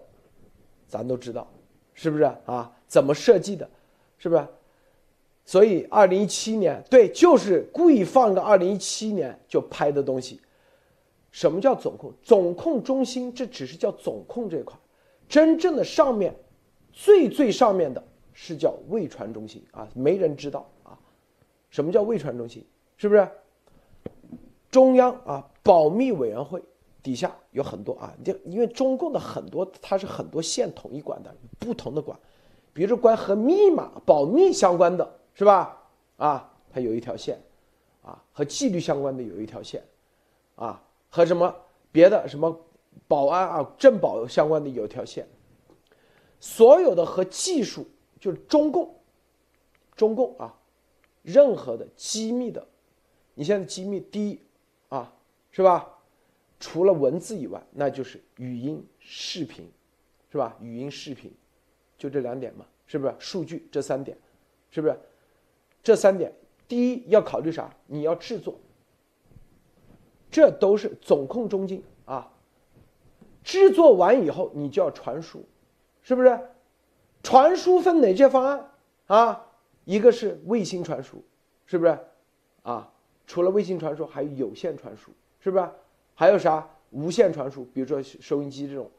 [0.87, 1.47] 咱都知道，
[1.93, 2.71] 是不是啊？
[2.87, 3.69] 怎么设计的，
[4.17, 4.47] 是不是？
[5.43, 10.41] 所以二零一七年，对，就是故意放个二零一七年就拍的东西。
[11.31, 12.13] 什么叫总控？
[12.23, 14.75] 总控中心，这只是叫总控这块，
[15.27, 16.33] 真正的上面，
[16.93, 18.01] 最最上面的
[18.33, 20.67] 是叫未传中心啊，没人知道。
[21.75, 22.65] 什么叫卫传中心？
[22.95, 23.29] 是不是？
[24.71, 26.63] 中央啊，保密委员会
[27.03, 32.17] 底下有很多啊，就因为中共的很多，它是很多线统一管的，不同的管，
[32.71, 35.77] 比如说关和密码保密相关的是吧？
[36.15, 37.37] 啊，它有一条线，
[38.01, 39.83] 啊，和纪律相关的有一条线，
[40.55, 41.53] 啊，和什么
[41.91, 42.57] 别的什么
[43.05, 45.27] 保安啊、政保相关的有一条线，
[46.39, 47.85] 所有的和技术
[48.17, 48.95] 就是中共，
[49.97, 50.55] 中共啊。
[51.25, 52.65] 任何的机密的，
[53.33, 54.39] 你现在机密第一
[54.89, 55.11] 啊，
[55.51, 55.91] 是吧？
[56.59, 59.69] 除了文字以外，那就是语音、视频，
[60.31, 60.55] 是吧？
[60.61, 61.33] 语音、视频，
[61.97, 63.13] 就这两点嘛，是不是？
[63.19, 64.15] 数据这三点，
[64.69, 64.97] 是不是？
[65.83, 66.31] 这三点，
[66.67, 67.75] 第一要考虑啥？
[67.87, 68.55] 你要制作，
[70.31, 72.31] 这都是总控中心啊。
[73.43, 75.43] 制作完以后，你就要传输，
[76.01, 76.39] 是不是？
[77.21, 78.71] 传输分哪些方案
[79.07, 79.44] 啊？
[79.85, 81.23] 一个是卫星传输，
[81.65, 81.97] 是不是？
[82.63, 82.91] 啊，
[83.27, 85.69] 除了卫星传输，还有有线传输，是不是？
[86.15, 87.63] 还有啥无线传输？
[87.65, 88.89] 比如说收音机这种。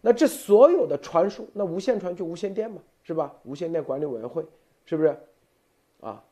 [0.00, 3.34] 那这所有的传输，那无线传就无线电嘛，是吧？
[3.44, 4.44] 无线电管理委员会，
[4.86, 5.14] 是不是？
[6.00, 6.24] 啊，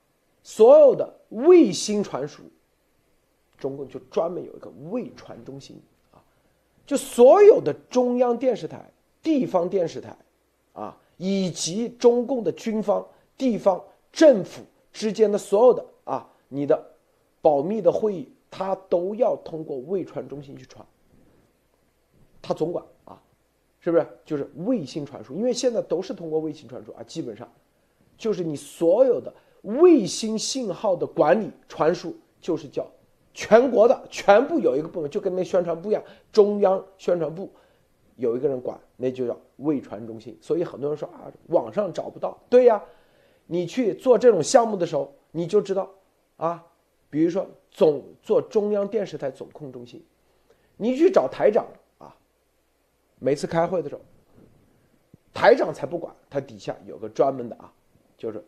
[0.42, 2.44] 所有的卫星传输，
[3.58, 5.78] 中共就专门有一个卫传中心
[6.12, 6.22] 啊，
[6.86, 8.90] 就所有的中央电视台、
[9.22, 10.16] 地方电视台，
[10.72, 13.06] 啊，以及中共的军方。
[13.36, 16.90] 地方政府之间的所有的啊，你的
[17.42, 20.84] 保密的会议，他都要通过卫传中心去传，
[22.40, 23.22] 他总管啊，
[23.78, 24.06] 是不是？
[24.24, 27.46] 就是卫星传输，因为现在都是通过卫星传输啊，基本上
[28.16, 32.86] 就是你所有的卫星信号的管理传输，就是叫
[33.34, 37.50] 全国的全部有一个部门，就跟那宣传部一样，中央宣传部
[38.16, 40.38] 有一个人管，那就叫卫传中心。
[40.40, 42.82] 所以很多人说啊，网上找不到，对呀。
[43.46, 45.88] 你去做这种项目的时候，你就知道，
[46.36, 46.66] 啊，
[47.08, 50.04] 比如说总做中央电视台总控中心，
[50.76, 51.64] 你去找台长
[51.98, 52.14] 啊，
[53.20, 54.00] 每次开会的时候，
[55.32, 57.72] 台长才不管，他底下有个专门的啊，
[58.18, 58.44] 就是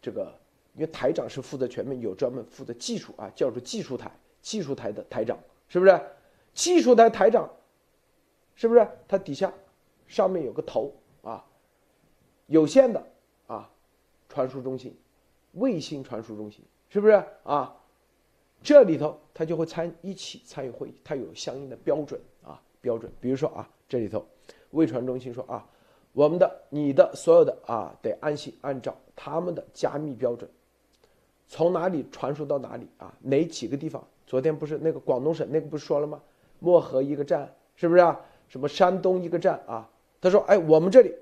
[0.00, 0.32] 这个，
[0.74, 6.00] 因为台长是负责全面，有专门负责技术啊，叫做技术台，技术台的台长是不是？
[6.54, 7.50] 技术台台长
[8.54, 8.88] 是不是？
[9.06, 9.52] 他底下
[10.06, 10.90] 上面有个头
[11.22, 11.44] 啊，
[12.46, 13.06] 有线的。
[14.32, 14.96] 传输中心，
[15.52, 17.76] 卫星传输中心是不是啊？
[18.62, 23.12] 这里头他就会参一起参与会议，他有相应的标准啊标准。
[23.20, 24.24] 比如说啊，这里头
[24.70, 25.68] 卫传中心说啊，
[26.14, 30.48] 我们的你的所有的啊得按心按照他们的加密标准，
[31.46, 33.14] 从哪里传输到哪里啊？
[33.20, 34.02] 哪几个地方？
[34.26, 36.22] 昨天不是那个广东省那个不是说了吗？
[36.58, 38.18] 漠河一个站是不是啊？
[38.48, 39.90] 什么山东一个站啊？
[40.22, 41.14] 他说哎，我们这里。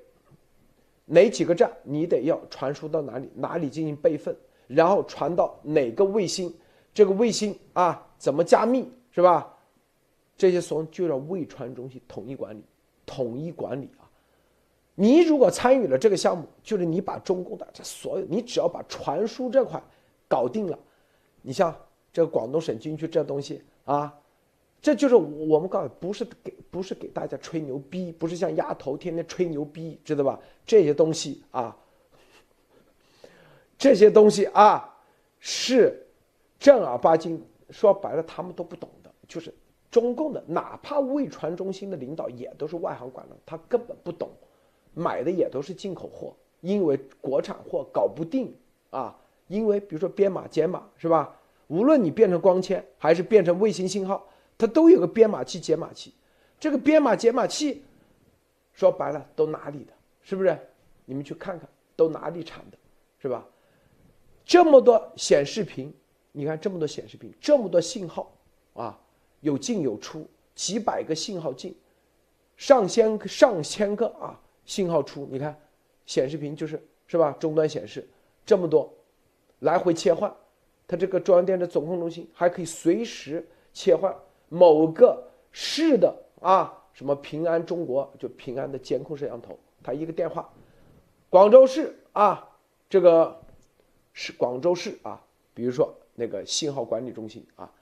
[1.12, 3.28] 哪几个站你得要传输到哪里？
[3.34, 4.34] 哪里进行备份，
[4.68, 6.54] 然后传到哪个卫星？
[6.94, 9.52] 这个卫星啊怎么加密是吧？
[10.36, 12.62] 这些所就让卫传中心统一管理，
[13.04, 14.06] 统一管理啊。
[14.94, 19.82] 你如果参与了这个项目，就是你把中共的这所有，你只要把传输这块
[20.28, 20.78] 搞定了，
[21.42, 21.74] 你像
[22.12, 24.16] 这个广东省军区这东西啊，
[24.82, 30.40] 这就是我们告诉不是给不是给大家吹牛逼，不是像丫头天天吹牛逼，知道吧？
[30.64, 31.76] 这些东西啊，
[33.76, 34.96] 这些东西啊，
[35.38, 36.06] 是
[36.58, 39.52] 正儿八经说白了，他们都不懂的，就是
[39.90, 44.30] 中共的，哪怕卫传中心的领导也都是外行管的，他根本不懂。
[44.94, 48.54] 买的也都是进口货，因为国产货搞不定
[48.90, 49.16] 啊。
[49.46, 51.36] 因为比如说编码解码是吧？
[51.66, 54.24] 无论你变成光纤还是变成卫星信号，
[54.60, 56.12] 它都有个编码器解码器。
[56.58, 57.82] 这个编码解码器，
[58.74, 59.92] 说白了都哪里的？
[60.20, 60.58] 是不是？
[61.06, 62.76] 你们去看看，都哪里产的，
[63.18, 63.42] 是吧？
[64.44, 65.90] 这么多显示屏，
[66.32, 68.30] 你看这么多显示屏，这么多信号
[68.74, 69.00] 啊，
[69.40, 71.74] 有进有出，几百个信号进，
[72.58, 74.38] 上千上千个啊。
[74.66, 75.58] 信号出，你看，
[76.04, 77.34] 显示屏就是是吧？
[77.40, 78.06] 终端显示
[78.44, 78.92] 这么多，
[79.60, 80.32] 来回切换，
[80.86, 84.14] 它这个中央电视总控中心还可以随时切换
[84.50, 90.52] 某个市的啊，什么平安中国就平安的监控摄像头，它一个电话，
[91.30, 92.46] 广州市啊，
[92.90, 93.40] 这个
[94.12, 97.72] 是广州市啊，比如说那个信号管理中心啊，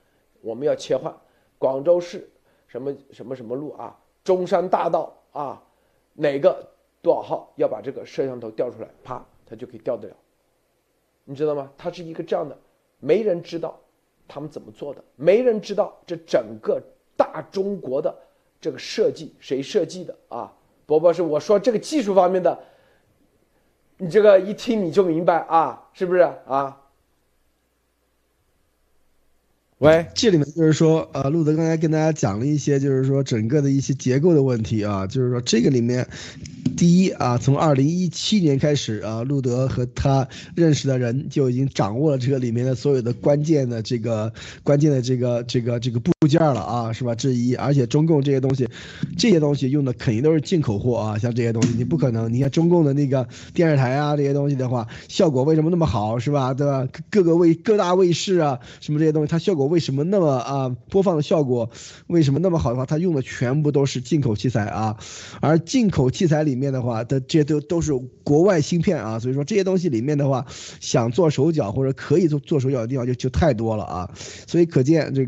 [0.40, 1.12] 我们要切换
[1.58, 2.30] 广州市
[2.68, 5.60] 什么什么什么路啊，中山大道啊，
[6.14, 6.64] 哪个？
[7.00, 10.16] 多少号要把这个摄像头调出来，啪，它就可以调得了。
[11.24, 11.72] 你知道吗？
[11.78, 12.58] 它是一个这样的，
[12.98, 13.78] 没人知道
[14.28, 16.80] 他们怎么做的，没人知道这整个
[17.16, 18.14] 大中国的
[18.60, 20.52] 这个设计谁设计的啊？
[20.86, 22.58] 伯伯是我说这个技术方面的，
[23.96, 26.80] 你这个一听你就明白啊，是不是啊？
[29.78, 36.04] 喂，这里面就是说，呃，路德刚才跟大家讲了一些，就是说整个的一些结构的问题啊，就是说这个里面。
[36.76, 47.16] 第一啊，从二零一七年开始啊，路德和他认识的人就已经掌握了这个里面的所有的关键的这个关键的这个这个这个部件了啊，是吧？
[47.16, 48.68] 之一，而且中共这些东西，
[49.16, 56.54] 这些东西用的肯定都是进口货啊，像这些东西你不可能，你看中共的那个电视台啊这些东西的话，效果为什么那么好，是吧？
[56.54, 56.86] 对吧？
[57.10, 60.68] 各个卫各大卫视啊什么这些东西，它效果为什么那么啊？
[60.90, 61.70] 播放的效果
[62.06, 64.96] 为什么那么好的话，它用的全部都是进口器材啊，
[65.40, 66.68] 而进口器材里面。
[66.68, 70.44] 的话，的这些都都是国外芯片啊，所以说这些东西里面的话，
[70.80, 74.10] 想做手脚或者可以做做手脚的地方就就太多了啊，
[74.46, 75.26] 所以可见这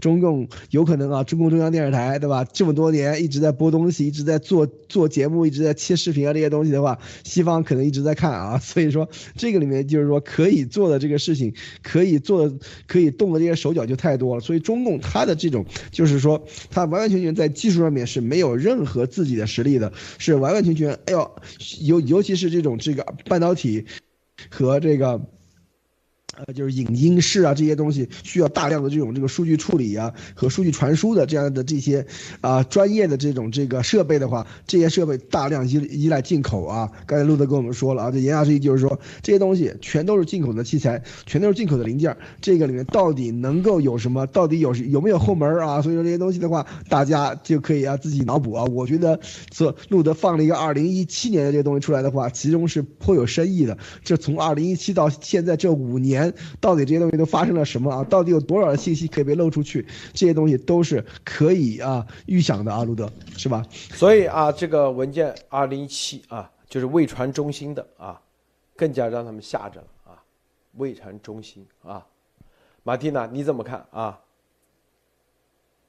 [0.00, 2.44] 中共有可能啊，中共中央电视台对吧？
[2.44, 12.54] 这么多年一直在播东西，一直在做做节目，一直在切视频啊这些东西的话，西方可能一直在看啊， 所以说这个里面就是说可以做的这个事情，可以做的
[12.86, 20.92] 可以动的这些手脚就太多了，所以中共它的这种就是说，它完完全全在技术上面是没有任何自己的实力的，是完完全全。
[21.06, 21.30] 哎呦，
[21.82, 23.84] 尤尤其是这种这个半导体
[24.50, 25.20] 和这个。
[26.54, 32.04] 就是影音室啊，这些东西需要大量的这种这个数据处理啊和数据传输的这样的这些
[32.40, 36.90] 啊专业的这种这个设备的话，这些设备大量依依赖进口啊。
[37.06, 42.16] 刚才路德跟我们说了啊，这言下之意就是说这些东西全都是进口的器材，全都是进口的零件。
[42.40, 44.26] 这个里面到底能够有什么？
[44.28, 45.80] 到底有有没有后门啊？
[45.80, 48.64] 所以说这些东西的话，大家就可以啊自己脑补啊。
[48.64, 49.18] 我觉得
[49.50, 53.76] 这路德放了一个二零一七年的这些东西出来的话，其中是颇有深意的。
[54.02, 56.31] 这从二零一七到现在这五年。
[56.60, 58.04] 到底这些东西都发生了什么啊？
[58.04, 59.86] 到底有多少的信息可以被漏出去？
[60.12, 63.64] 这些东西都是可以啊预想的啊，路德是吧？
[63.70, 68.20] 所以啊，这个文件二零一七啊，就是未传中心的啊，
[68.76, 70.22] 更加让他们吓着了啊，
[70.74, 72.06] 未传中心啊，
[72.82, 74.18] 马蒂娜你怎么看啊？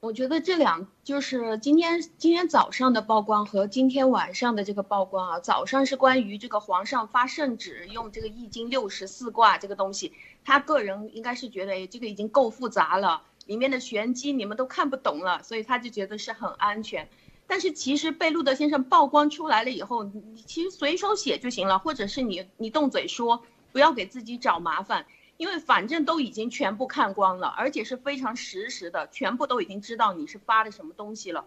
[0.04, 10.12] 我觉得这两就是今天今天早上的曝光和今天晚上的这个曝光啊，早上是关于这个皇上发圣旨用这个易经六十四卦这个东西，
[10.44, 17.08] 他个人应该是觉得哎这个已经够复杂了，里面的玄机你们都看不懂了，所以他就觉得是很安全。
[17.46, 25.06] 但是其实被路德先生曝光出来了以后，你其实随手写就行了，或者是你你动嘴说，不要给自己找麻烦。
[25.36, 31.44] 因为反正都已经全部看光了，而且是非常实时的，全部都已经知道你是发的什么东西了。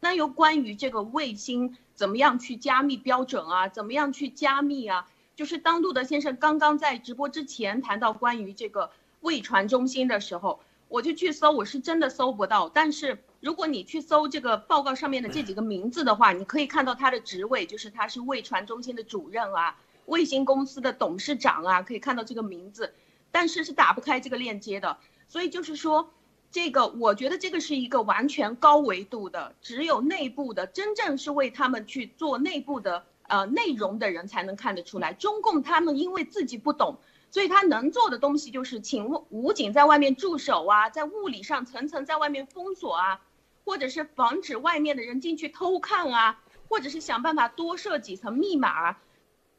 [0.00, 5.06] 那又关于这个卫星怎么样去加密标准啊，怎么样去加密啊？
[5.36, 12.68] 就是当路德先生刚刚在直播之前谈到关于这个卫传中心的时候，我就去搜，我是真的搜不到。
[12.68, 22.92] 但是如果你去搜这个报告上面的这几个名字的话，你可以看到他的职位，就是他是卫传中心的主任啊，卫星公司的董事长啊，可以看到这个名字。
[23.32, 26.12] 但是是打不开这个链接的，所以就是说，
[26.50, 35.12] 这个我觉得这个是一个完全高维度的，只有内部的真正是为他们去做内部的呃内容的人才能看得出来。
[35.12, 36.98] 中共他们因为自己不懂，
[37.30, 43.20] 所以他能做的东西就是请武警在外面驻守啊，在物理上层层在外面封锁啊，
[43.64, 48.96] 或者是防止外面的人进去偷看啊，或者是想办法多设几层密码。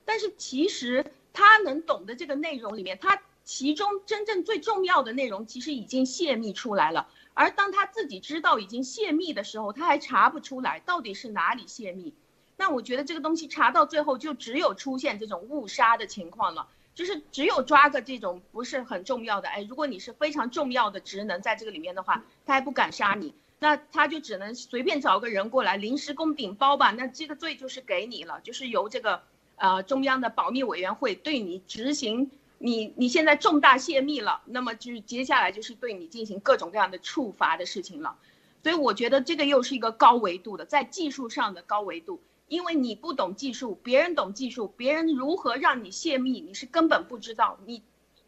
[0.04, 3.22] 但是其实他能懂的这个内容里面，他。
[3.44, 12.14] 其中真正最重要的内容其实已经泄密出来了，而当他自己知道已经泄密的时候，他还查不出来到底是哪里泄密。
[12.56, 19.50] 那我觉得这个东西查到最后就只有出现这种误杀的情况了，就是只有抓个这种不是很重要的。
[19.50, 26.92] 哎，如果你是非常重要的职能在这个里面的话，他还不敢杀你，那他就只能随便找个人过来临时工顶包吧。
[26.92, 29.24] 那这个罪就是给你了，就是由这个
[29.56, 32.30] 呃中央的保密委员会对你执行。
[32.64, 38.16] 你你现在重大泄密了，那么就是接下来就是对你进行各种各样的处罚的事情了，
[38.62, 47.82] 所以我觉得这个又是一个高维度的，在技术上的高维度，因为你不懂技术，别人懂技术，别人如何让你泄密，你是根本不知道，你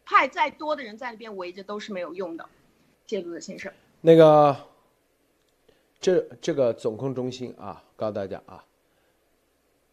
[0.04, 2.48] 派再多的人在那边围着都是没有用的，
[3.06, 3.72] 谢陆的先生。
[4.00, 4.56] 那个，
[6.00, 8.64] 这这个总控中心啊，告诉大家啊，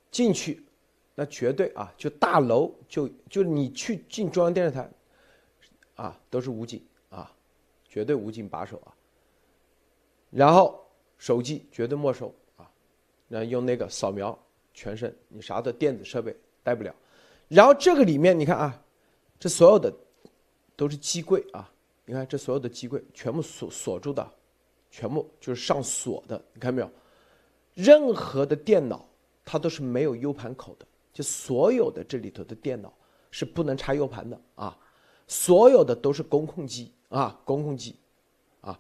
[0.09, 0.65] 进去。
[1.13, 4.89] 那绝对啊，就大楼就就你去进中央电视台，
[5.95, 7.31] 啊，都是武警啊，
[7.87, 8.95] 绝对武警把守啊。
[10.29, 10.83] 然后
[11.17, 12.69] 手机绝对没收啊，
[13.27, 14.37] 然后用那个扫描
[14.73, 16.95] 全身，你啥的电子设备带不了。
[17.49, 18.83] 然后这个里面你看啊，
[19.37, 19.93] 这所有的
[20.77, 21.69] 都是机柜啊，
[22.05, 24.25] 你看这所有的机柜全部锁锁住的，
[24.89, 26.89] 全部就是上锁的，你看没有？
[27.73, 29.05] 任何的电脑
[29.43, 30.85] 它都是没有 U 盘口的。
[31.13, 32.93] 就所有的这里头的电脑
[33.29, 34.77] 是不能插 U 盘的啊，
[35.27, 37.95] 所有的都是公控机啊，公控机，
[38.61, 38.79] 啊，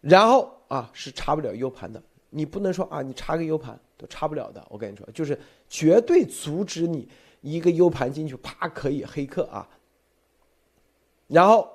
[0.00, 4.64] 然后啊是插不了 U 盘的，你不能说啊，你插个 U 盘都插不了的。
[4.70, 5.38] 我跟你说，就是
[5.68, 7.08] 绝对阻止你
[7.40, 9.68] 一个 U 盘进去，啪可以黑客啊。
[11.26, 11.68] 然后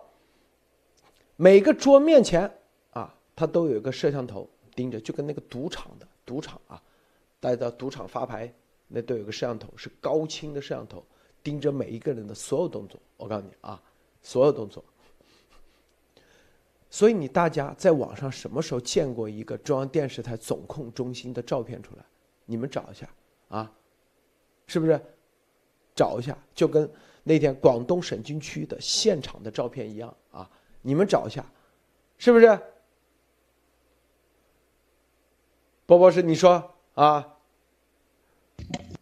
[1.36, 2.50] 每个桌面前
[2.92, 6.82] 啊，它都有一个摄像头盯着，就跟那个赌场的赌场啊，
[7.40, 8.54] 带到赌场发牌。
[8.96, 11.04] 那都有个摄像头，是高清的摄像头，
[11.42, 13.00] 盯着每一个人的所有动作。
[13.18, 13.82] 我告诉你啊，
[14.22, 14.86] 所有动作。
[16.92, 22.06] 所以你大家在网上什么时候见过一个中央电视台总控中心的照片出来？
[22.46, 23.10] 你们找一下
[23.48, 23.72] 啊，
[24.68, 25.02] 是不是？
[25.96, 26.88] 找一下，就跟
[27.24, 30.48] 那天广东省军区的现场的照片一样啊。
[30.84, 31.44] 你们找一下，
[32.20, 32.60] 是不是？
[35.88, 37.33] 波波是你说啊？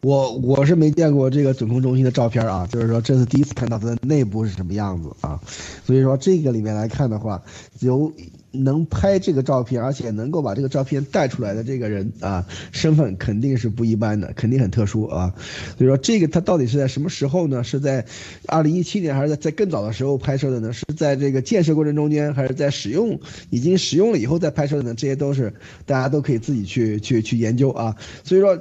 [0.01, 5.39] 我我是没见过这个总控中心的照片啊，就是说这是第一次看到它的内部是什么样子啊，
[5.85, 7.41] 所以说这个里面来看的话，
[7.79, 8.11] 有。
[8.51, 15.33] 能拍这个照片，而且能够把这个照片带出来的这个人啊，身份肯定是不一般的，肯定很特殊啊。
[15.77, 17.63] 所以说，这个他到底是在什么时候呢？
[17.63, 18.05] 是在
[18.47, 20.73] 二零一七年，还是在在更早的时候拍摄的呢？
[20.73, 24.93] 是在这个建设过程中间，还是在使用已经使用了以后再拍摄的呢？
[24.95, 25.53] 这些都是
[25.85, 27.95] 大家都可以自己去去去研究啊。
[28.23, 28.59] 所以说，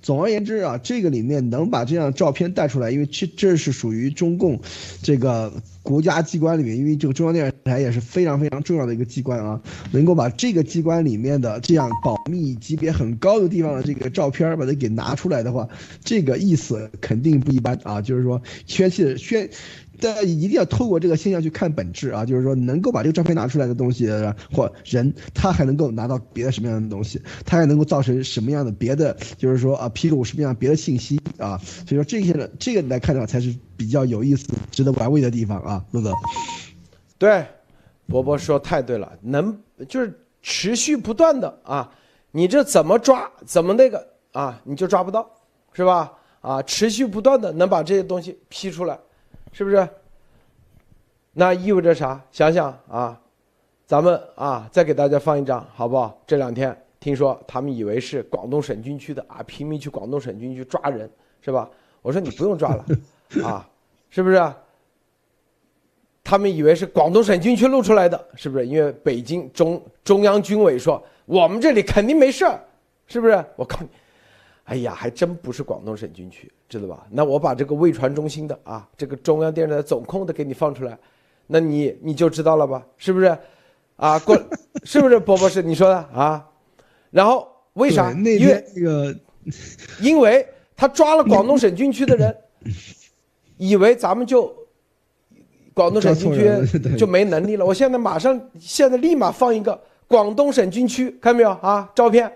[0.00, 4.60] 总而言之啊，这个里面能把这样照片带出来，因为这这是属于中共
[5.02, 5.52] 这个。
[5.82, 9.60] 国家机关里面，因为这个中央电视台也是非常非常重要的一个机关啊，
[9.90, 15.68] 能够把这个机关里面的这样保密级别很高的地方的这个照片把它给拿出来的话，
[16.04, 19.50] 这个意思肯定不一般啊，就是说宣泄宣。
[20.02, 24.08] 但一定要透过这个现象去看本质啊，就是说能够把这个照片拿出来的东西
[24.52, 36.12] 或人，他还能够拿到别的什么样的东西，他还能够造成什么样的别的，就是说啊披露什么样别的信息啊，所以说这些呢，这个来看的话才是比较有意思、值得玩味的地方啊，乐乐。
[37.16, 37.46] 对，
[38.08, 39.56] 伯伯说太对了，能
[39.88, 41.92] 就是持续不断的啊，
[42.32, 45.30] 你这怎么抓怎么那个啊，你就抓不到，
[45.72, 46.12] 是吧？
[46.40, 48.98] 啊，持续不断的能把这些东西批出来。
[49.52, 49.88] 是不是？
[51.34, 52.20] 那意味着啥？
[52.30, 53.18] 想想啊，
[53.86, 56.20] 咱们啊，再给大家放一张，好不好？
[56.26, 61.70] 这两天听说他们以为是广东省军区的啊，拼命去广东省军区抓人，是吧？
[62.02, 62.84] 我说你不用抓了，
[63.44, 63.68] 啊，
[64.10, 64.52] 是不是？
[66.24, 68.66] 他们以为是广东省军区露出来的，是不是？
[68.66, 72.60] 因为北京中中央军委说我们这里肯定没事儿，
[73.06, 73.32] 是不是？
[73.56, 73.90] 我告诉你。
[74.64, 77.06] 哎呀，还真不是广东省军区，知道吧？
[77.10, 80.96] 那我把这个卫传中心的啊，这个中央电视台总控的给你放出来，
[81.46, 82.86] 那你你就知道了吧？
[82.96, 83.36] 是不是？
[83.96, 84.36] 啊，过
[84.84, 85.18] 是不是？
[85.18, 86.48] 波波是你说的啊？
[87.10, 88.10] 然后为啥？
[88.12, 89.16] 因为那个，
[90.00, 90.46] 因为
[90.76, 92.34] 他抓了广东省军区的人，
[93.58, 94.54] 以为咱们就
[95.74, 97.66] 广东省军区就没能力了。
[97.66, 101.90] 我现在马上，现在立马放一个广东省军区，看到没有啊？
[101.94, 102.30] 照片，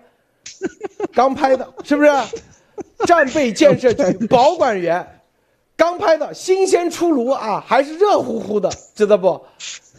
[1.13, 2.11] 刚拍的，是不是？
[3.07, 5.21] 战备建设局 保管员，
[5.77, 9.41] 刚拍的，新鲜出炉啊，还是热乎乎的，知道不？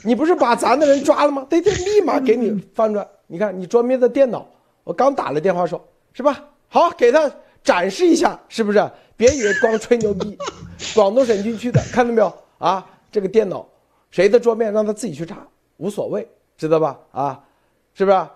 [0.04, 1.46] 你不是把咱的人抓了吗？
[1.50, 3.08] 得得，立马给你翻出来。
[3.26, 4.48] 你看你桌面的电脑，
[4.84, 5.84] 我刚打了电话说，
[6.14, 6.44] 是吧？
[6.70, 7.32] 好，给他
[7.64, 8.92] 展示一下，是不是？
[9.16, 10.38] 别以为光吹牛逼，
[10.94, 12.86] 广东省军区的，看到没有啊？
[13.12, 13.68] 这个电脑，
[14.12, 15.38] 谁的桌面让他自己去查，
[15.78, 17.00] 无所谓，知道吧？
[17.12, 17.44] 啊，
[17.96, 18.28] 是不是？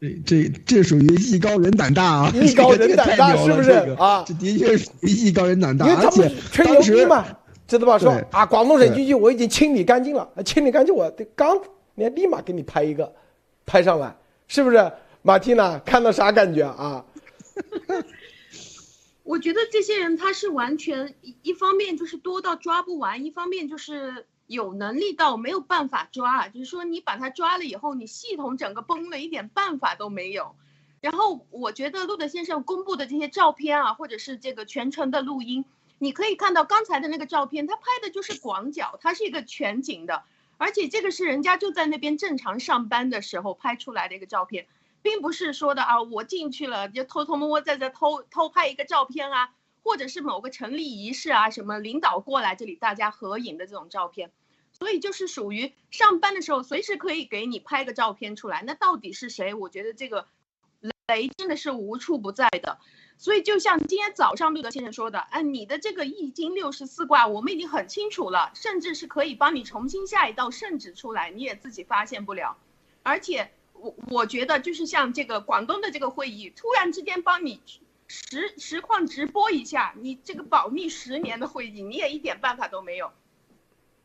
[0.00, 2.32] 这这这属于艺高人胆大啊！
[2.34, 4.22] 艺高人胆大 是不是啊？
[4.26, 7.24] 这的确是艺高人胆大，而且吹牛逼嘛，
[7.66, 7.98] 知道吧？
[7.98, 11.58] 说啊，广东省军区我已经清理干净了，清理干净，我刚
[11.94, 13.10] 连立马给你拍一个，
[13.64, 14.14] 拍上来，
[14.48, 14.92] 是不是？
[15.22, 17.04] 马蒂娜看到啥感觉啊？
[19.24, 30.54] 我觉得这些人他是完全一一方面就是多到抓不完，一方面就是有能力到没有办法抓，就是说你把他抓了以后，你系统整个崩了，一点办法都没有。
[31.00, 35.64] 然后我觉得路德先生公布的这些照片啊，或者是这个全程的录音，
[35.98, 40.22] 你可以看到刚才的那个照片，他拍的就是广角，它是一个全景的，
[40.56, 44.66] 而且这个是人家就在那边正常上班的时候拍出来的一个照片。
[45.02, 49.50] 并不是说的啊，我进去了就偷偷摸摸在这偷偷拍一个照片啊，
[49.86, 54.32] 或者是某个成立仪式啊，什么领导过来这里大家合影的这种照片，
[54.72, 58.64] 所以就是属于上班的时候随时可以给你拍个照片出来。
[58.66, 59.54] 那到底是谁？
[59.54, 60.26] 我觉得这个
[61.06, 62.78] 雷真的是无处不在的。
[63.16, 72.56] 所以就像今天早上路德先生说的，哎，你的这个易经六十四卦我们已经很清楚了，甚至是可以帮你重新下一道圣旨出来，你也自己发现不了，
[73.04, 73.52] 而且。
[73.78, 77.60] 我我觉得就是像这个广东的这个会议，突然之间帮你
[78.08, 83.10] 实实况直播一下，你这个保密十年的会议，你也一点办法都没有。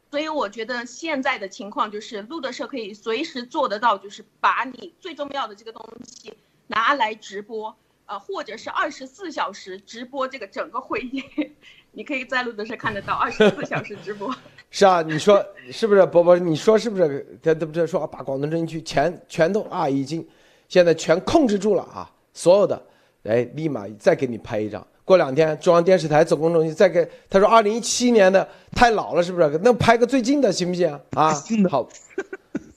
[0.09, 6.33] 所以我觉得现在的情况就是路德社可以随时做得到，就是把你最重要的这个东西
[6.67, 7.73] 拿来直播，
[8.07, 11.23] 呃，或者是二十四小时直播这个整个会议。
[11.93, 14.33] 你可以在路德社看得到二十四小时直播。
[14.69, 16.05] 是啊，你说是不是？
[16.05, 17.39] 波波，你说是不是？
[17.43, 20.25] 他这不是说把广东军区全全都啊，已经
[20.67, 22.81] 现在全控制住了啊，所有的，
[23.23, 24.85] 哎，立马再给你拍一张。
[25.03, 29.59] 过两天中央电视台总工中心再给他说，二零一七年的太老了，是不是？
[29.63, 31.33] 那拍个最近的行不行啊？
[31.69, 31.87] 好。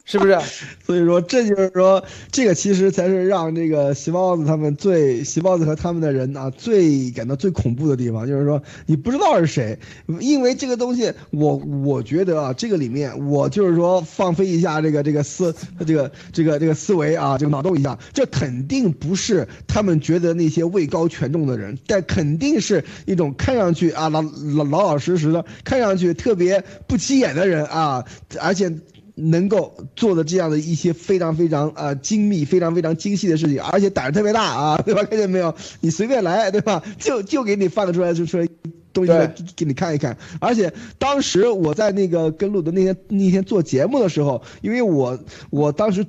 [0.05, 0.39] 是不是？
[0.85, 9.79] 所以说，这就是说，这个其实才是让这个席包子他们最席包子和他们的人啊最感到最恐怖的地方，就是说你不知道是谁，
[10.21, 15.55] 因为这个东西，我我觉得啊，这个里面我就是说放飞一下这个这个思
[15.87, 28.05] 这个这个这个思维啊，这个脑洞一下，这肯定不是他们觉得那些位高权重的人，但肯定是一种看上去啊老老老老实实的，看上去特别不起眼的人啊，
[28.39, 28.71] 而且。
[29.15, 35.05] 能够做的这样的一些非常非常啊精密、非常非常精细的事情，而且胆儿特别大啊，对吧？
[35.05, 35.55] 看见没有？
[35.81, 36.83] 你随便来，对吧？
[36.99, 38.49] 就就给你放得出来，就出来
[38.93, 40.17] 东西来给你看一看。
[40.41, 45.19] 而且当时我在那个跟鲁的那天那天做节目的时候，因为我
[45.51, 46.07] 我当时。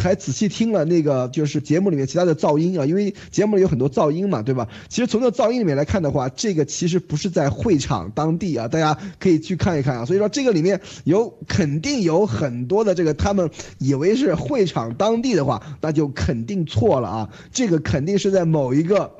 [0.00, 4.68] 还仔细听了那个就是节目里面其他的噪音啊，因为节目里有很多噪音嘛，对吧？
[4.88, 10.04] 其实从这噪音里面来看的话，这个其实不是在会场当地啊，大家可以去看一看啊。
[10.04, 17.30] 所以说这个里面有肯定有很多的这个他们以为是会场当地的话，那就肯定错了啊。
[17.52, 19.10] 这个肯定是在某一个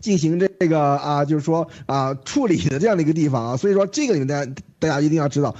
[0.00, 3.56] 进行这个啊，就是说啊处理的这样的一个地方啊。
[3.56, 5.54] 所以说这个里面大家大家一定要知道。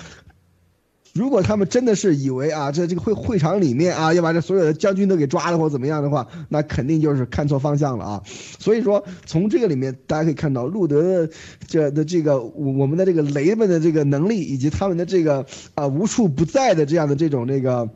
[1.17, 8.23] 如果他们真的是以为啊，在这个会会场里面啊，要把这所有的将军都给抓了或怎么样的话，那肯定就是看错方向了啊。
[8.27, 11.33] 所以说，从这个里面大家可以看到，路德的
[11.67, 17.89] 这的这个我们的这个雷们的这个能力，以及他们的这个啊无处不在的这样的这种那个。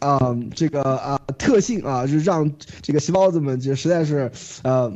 [0.00, 2.52] 啊，这个啊特性啊，是让
[2.82, 4.30] 这个细胞子们就实在是
[4.62, 4.92] 呃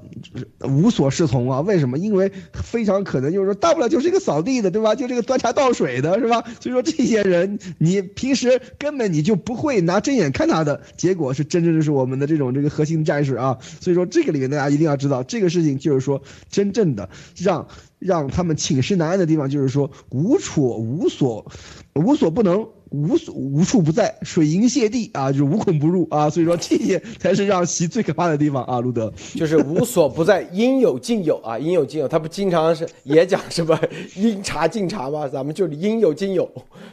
[0.61, 1.61] 无所适从啊。
[1.61, 1.99] 为什么？
[1.99, 4.95] 因为非常可能就是说，大不了就是一个扫地的，对吧？
[4.95, 6.45] 就这个端茶倒水的，是吧？
[6.61, 13.59] 所以说这些人，你平时根本你就不会拿真眼看他的，结果是真正的是我们的这种这个核心战士啊。
[13.81, 17.69] 所以说这个里面大家一定要知道，这个事情就是说真正的让
[17.99, 21.51] 让他们寝食难安的地方，就是说无处无所
[21.95, 22.69] 无所不能。
[22.93, 28.81] 无所无处不在，水银泻地啊，就是无孔不入啊，所以说这些才是让习最可怕的地方啊。
[28.81, 32.07] 路德就是无所不在，应有尽有啊，应有尽有。
[32.07, 33.79] 他不经常是也讲什么
[34.17, 35.27] 应查尽查吗？
[35.27, 36.47] 咱们就是应有尽有，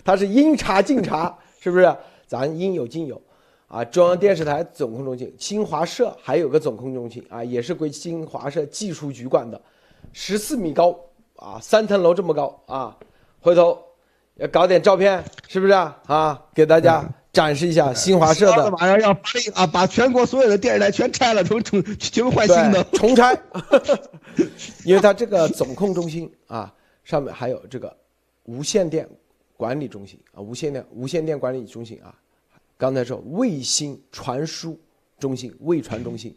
[0.04, 1.94] 他是应查尽查，是不是？
[2.26, 3.22] 咱应有尽有
[3.68, 3.84] 啊。
[3.84, 9.60] 中央电视台总控中心，新华社还有个总控中心啊，也是归新华社技术局管的，
[10.14, 10.98] 十四米高
[11.36, 12.98] 啊，三层楼这么高啊。
[13.42, 13.89] 回头。
[14.40, 16.00] 要搞点照片，是不是啊？
[16.08, 18.72] 啊，给大家展示一下新华社的。
[18.72, 19.22] 马上要发
[19.54, 23.38] 啊，把全国所有的电视台全拆了，重重全部换新的，重拆。
[24.86, 26.74] 因为它这个总控中心啊，
[27.04, 27.94] 上面还有这个
[28.46, 29.08] 无线电
[29.58, 32.16] 管理中心啊，无线电无线电管理中心啊，
[32.78, 34.80] 刚才说卫星传输
[35.20, 36.34] 中心、卫传中心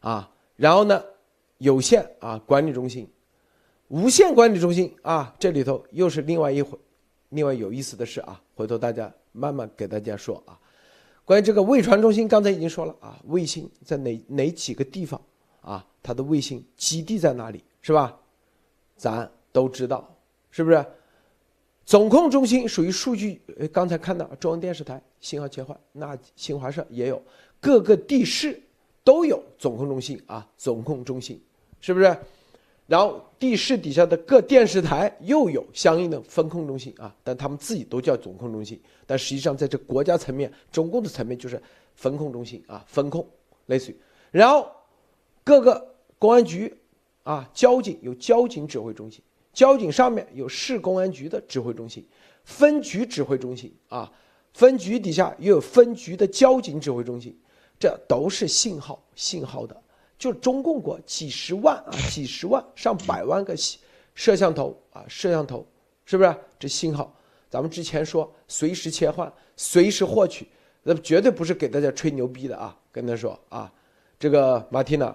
[0.00, 1.00] 啊，然后呢，
[1.58, 3.08] 有线啊管理中心。
[3.88, 6.76] 无线管理中心啊，这里头又是另外一回，
[7.30, 10.58] 另外有意思的是啊，回头大家慢慢给大家说啊。
[11.24, 15.20] 关于这个卫传中心，刚才已经说了啊，卫星在哪哪几个地方
[15.60, 15.84] 啊？
[16.02, 18.16] 它的卫星基地在哪里，是吧？
[18.96, 20.08] 咱都知道，
[20.50, 20.86] 是不是？
[21.84, 23.40] 总控中心属于数据，
[23.72, 27.20] 刚才看到中央电视台信号切换，那新华社也有，
[27.60, 28.60] 各个地市
[29.04, 31.40] 都有总控中心啊，总控中心
[31.80, 32.16] 是不是？
[32.86, 41.60] 然后地市底下的各电视台又有相应的分控中心啊，但他们自己都叫总控中心，但实际上在这国家层面、中共的层面就是
[41.96, 43.26] 分控中心啊，分控
[43.66, 43.96] 类似于。
[44.30, 44.70] 然后
[45.42, 46.72] 各个公安局
[47.24, 49.20] 啊，交警有交警指挥中心，
[49.52, 52.06] 交警上面有市公安局的指挥中心，
[52.44, 54.12] 分局指挥中心啊，
[54.52, 57.36] 分局底下又有分局的交警指挥中心，
[57.80, 59.82] 这都是信号信号的。
[60.18, 63.54] 就中共国几十万啊，几十万上百万个
[64.14, 65.66] 摄像头啊，摄像头
[66.06, 66.34] 是不是？
[66.58, 67.14] 这信号，
[67.50, 70.48] 咱们之前说随时切换，随时获取，
[70.82, 72.74] 那绝对不是给大家吹牛逼的啊！
[72.90, 73.70] 跟他说啊，
[74.18, 75.14] 这个马蒂娜。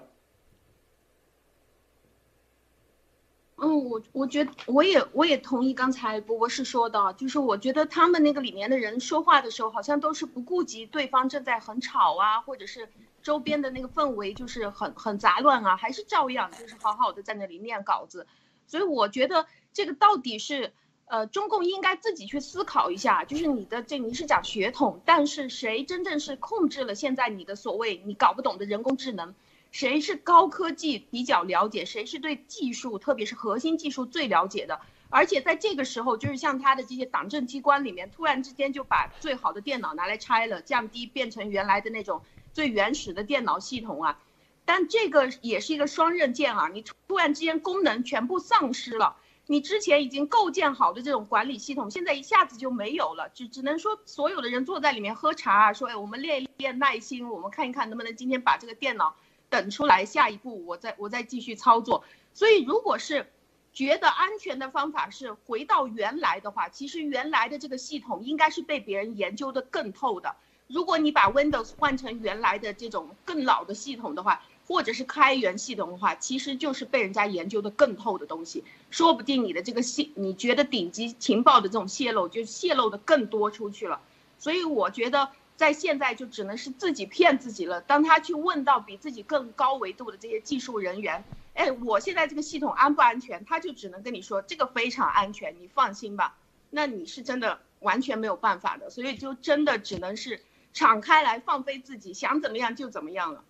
[3.55, 12.87] 嗯，我我觉得我也我也同意刚才博博士说的，就是我觉得他们那个里面的人说话的时候，好像都是不顾及对方正在很吵啊，或者是。
[13.21, 18.27] 周边的那个氛围就是很很杂乱啊，还是照样就是好好的在那里念稿子，
[18.67, 20.73] 所以我觉得这个到底是，
[21.05, 29.33] 呃，中共应该自己去思考一下，就是你的这你是讲血统，但是谁真正是控制了现在你的所谓你搞不懂的人工智能，
[29.71, 42.21] 谁是高科技比较了解，谁是对技术特别是核心技术最了解的，而且在这个时候，就是像他的这些党政机关里面，突然之间就把最好的电脑拿来拆了，降低变成原来的那种。
[42.53, 44.19] 最原始的电脑系统啊，
[44.65, 46.67] 但这个也是一个双刃剑啊！
[46.67, 49.15] 你突然之间功能全部丧失了，
[49.47, 59.15] 你之前已经构建好的这种管理系统，现在一下子就没有了，只只能说所有的人坐在里面喝茶，说哎，我们练一练耐心，我们看一看能不能今天把这个电脑
[59.49, 62.03] 等出来，下一步我再我再继续操作。
[62.33, 63.31] 所以，如果是
[63.73, 70.35] 觉得安全的方法是回到原来的话，其实原来的这个系统应该是被别人研究的更透的。
[70.73, 83.99] 如果你把 Windows 换成原来的这种更老的系统的话，或者是开源系统的话，其实就是被人家研究的更透的东西，说不定你的这个泄，你觉得顶级情报的这种泄露就泄露的更多出去了。
[84.39, 87.81] 所以我觉得在现在就只能是自己骗自己了。
[87.81, 93.43] 当他去问到比自己更高维度的这些技术人员，哎，我现在这个系统安不安全？
[93.43, 96.37] 他就只能跟你说这个非常安全，你放心吧。
[96.69, 100.39] 那你是真的完全没有办法的，所以就真的只能是。
[100.73, 103.43] 敞开来放飞自己，想怎么样就怎么样了，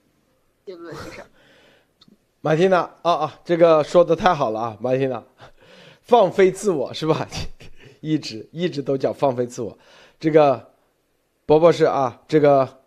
[0.65, 0.93] 对不对？
[0.93, 1.25] 先生，
[2.41, 5.23] 马蒂娜啊啊，这个说的太好了啊，马蒂娜，
[6.01, 7.27] 放飞自我是吧？
[8.01, 9.77] 一直一直都讲放飞自我，
[10.19, 10.73] 这个
[11.45, 12.81] 博博士啊，这个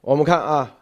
[0.00, 0.78] 我们看啊，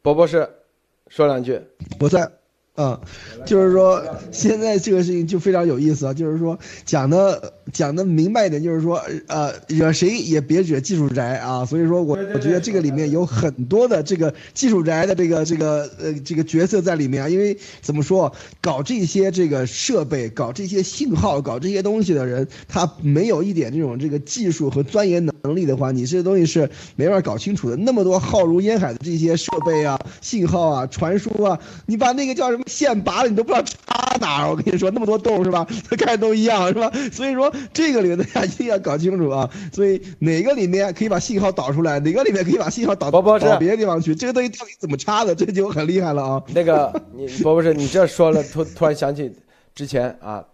[0.00, 0.62] 博博士
[1.08, 1.62] 说两句，
[1.98, 2.35] 不在。
[2.76, 3.00] 嗯，
[3.46, 27.76] 就是说现在这个事情就非常有意思啊，就是说讲的讲的明白一点，就是说呃惹谁也别惹技术宅啊，所以说我我觉得这个里面有很多的这个技术宅的这个这个呃这个角色在里面啊，因为怎么说搞这些这个设备、搞这些信号、搞这些东西的人，他没有一点这种这个技术和钻研能力的话，你这东西是没法搞清楚的。
[27.76, 32.65] 那么多浩如烟海的这些设备啊、信号啊、传输啊，你把那个叫什么？
[32.66, 35.66] 线拔了你都不知道插哪儿， 我跟你说那么多洞是吧？
[35.88, 36.90] 它 看着都一样是吧？
[37.12, 39.48] 所以说这个里面大家一定要搞清楚啊。
[39.72, 43.20] 所以哪个里面可以把信号导出来，哪个里面可以把信号导到
[43.58, 46.42] 别的地方去，这个东西到底怎么插的，这就很厉害了啊。
[46.54, 49.32] 那个 你博博士，你这说了突突然想起
[49.74, 50.44] 之前啊，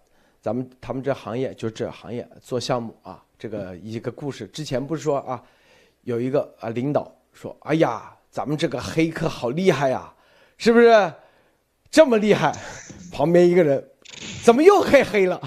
[0.41, 4.47] 咱们他们这行业就这行业做项目啊，这个一个故事。
[4.49, 5.43] 之前不是说啊，
[6.03, 10.13] 有一个啊领导说，哎呀，咱们这个黑客好厉害呀，
[10.59, 11.13] 是不是？
[11.93, 12.51] 这么厉害，
[13.13, 13.87] 旁边一个人
[14.43, 15.39] 怎么又黑黑了？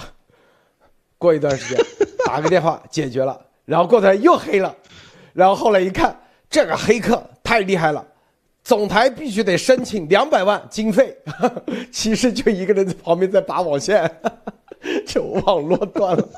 [1.17, 1.83] 过一段时间
[2.23, 4.73] 打个电话解决了，然后过段又黑了，
[5.33, 6.15] 然后后来一看
[6.47, 8.05] 这个黑客太厉害了，
[8.63, 11.17] 总台必须得申请两百万经费，
[11.91, 14.07] 其实就一个人在旁边在拔网线，
[15.07, 16.29] 就网络断了，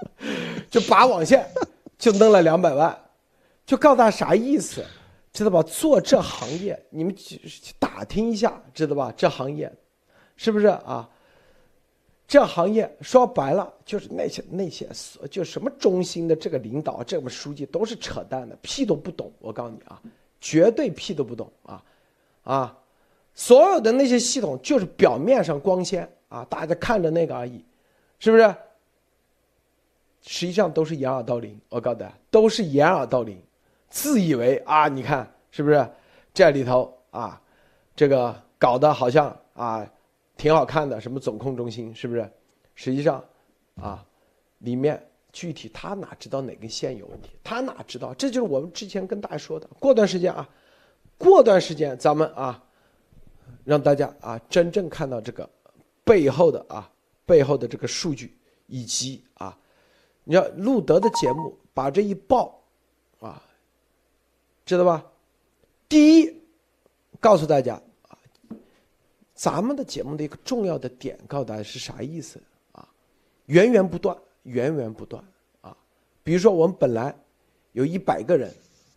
[0.71, 1.45] 就拔网线，
[1.97, 2.97] 就弄了两百万，
[3.65, 4.85] 就告诉他啥意思，
[5.33, 5.61] 知道吧？
[5.63, 9.13] 做这行业，你们去去打听一下，知道吧？
[9.17, 9.69] 这行业，
[10.37, 11.09] 是不是啊？
[12.27, 14.85] 这行业说白了就是那些那些
[15.31, 19.31] 就什么中心的这个领导、这个书记都是扯淡的，屁都不懂。
[19.39, 20.01] 我告诉你啊，
[20.41, 21.81] 绝对屁都不懂啊，
[22.43, 22.77] 啊，
[23.33, 27.63] 所有的那些系统就是表面上光鲜啊，大家看着那个而已，
[28.19, 28.53] 是不是？
[30.23, 31.57] 实际上都是掩耳盗铃。
[31.69, 33.41] 我告诉大家，都是掩耳盗铃，
[33.89, 35.89] 自以为啊，你看是不是？
[36.33, 37.41] 这里头啊，
[37.95, 39.89] 这个搞得好像啊。
[40.37, 42.31] 挺好看的，什么总控中心是不是？
[42.75, 43.23] 实际上，
[43.75, 44.05] 啊，
[44.59, 47.31] 里面具体他哪知道哪根线有问题？
[47.43, 48.13] 他哪知道？
[48.13, 49.67] 这就是我们之前跟大家说的。
[49.79, 50.47] 过段时间啊，
[51.17, 52.63] 过段时间咱们啊，
[53.63, 55.49] 让大家啊真正看到这个
[56.03, 56.87] 背后的啊
[57.25, 59.57] 背后的这个数据，以及啊，
[60.23, 62.61] 你要路德的节目把这一报，
[63.19, 63.41] 啊，
[64.65, 65.03] 知道吧？
[65.89, 66.41] 第一，
[67.19, 67.81] 告诉大家。
[69.37, 72.83] 咱们的节目的一个重要的点，告诉大家是啥意思啊？
[73.45, 75.23] 源源不断，源源不断
[75.61, 75.77] 啊！
[76.23, 77.15] 比如说，我们本来
[77.73, 78.51] 有一百个人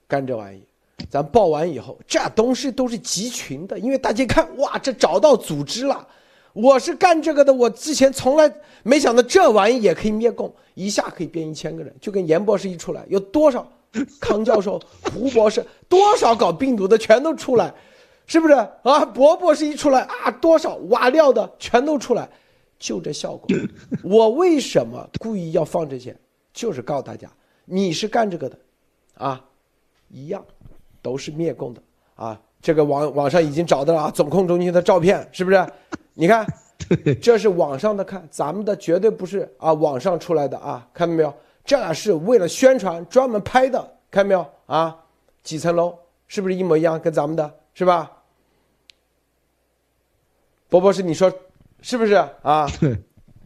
[0.09, 0.63] 干这玩意，
[1.11, 6.09] 咱报完以后，这东西都是集群的，因为大家看，哇，这找到组织了。
[6.55, 8.51] 我是干这个的，我之前从来
[8.83, 13.71] 没想到这玩意也可以灭共，一下可以变一千个人，就跟严博士一出来，有多少
[14.19, 14.81] 康教授、
[15.13, 17.75] 胡博士，多少搞病毒的全都出来。
[18.31, 19.05] 是不是啊？
[19.07, 22.31] 伯伯是一出来啊，多少瓦料的全都出来，
[22.79, 23.49] 就这效果。
[24.05, 26.17] 我为什么故意要放这些？
[26.53, 27.29] 就是告诉大家，
[27.65, 28.57] 你是干这个的，
[29.15, 29.45] 啊，
[30.11, 30.45] 一样，
[31.03, 31.83] 都是灭共的
[32.15, 32.41] 啊。
[32.63, 35.67] 这个网网上已经找到了啊总控中心的照片，是不是？
[36.15, 36.47] 你看，
[37.21, 41.35] 这是网上的，看咱们的绝对不是啊，网上出来的啊，看到没有？
[41.65, 44.97] 这俩是为了宣传专门拍的，看到没有啊？
[45.43, 46.97] 几层楼是不是一模一样？
[47.01, 48.09] 跟咱们的是吧？
[50.71, 51.33] 波波是，你说
[51.83, 52.67] 是不是啊？
[52.81, 52.97] 对，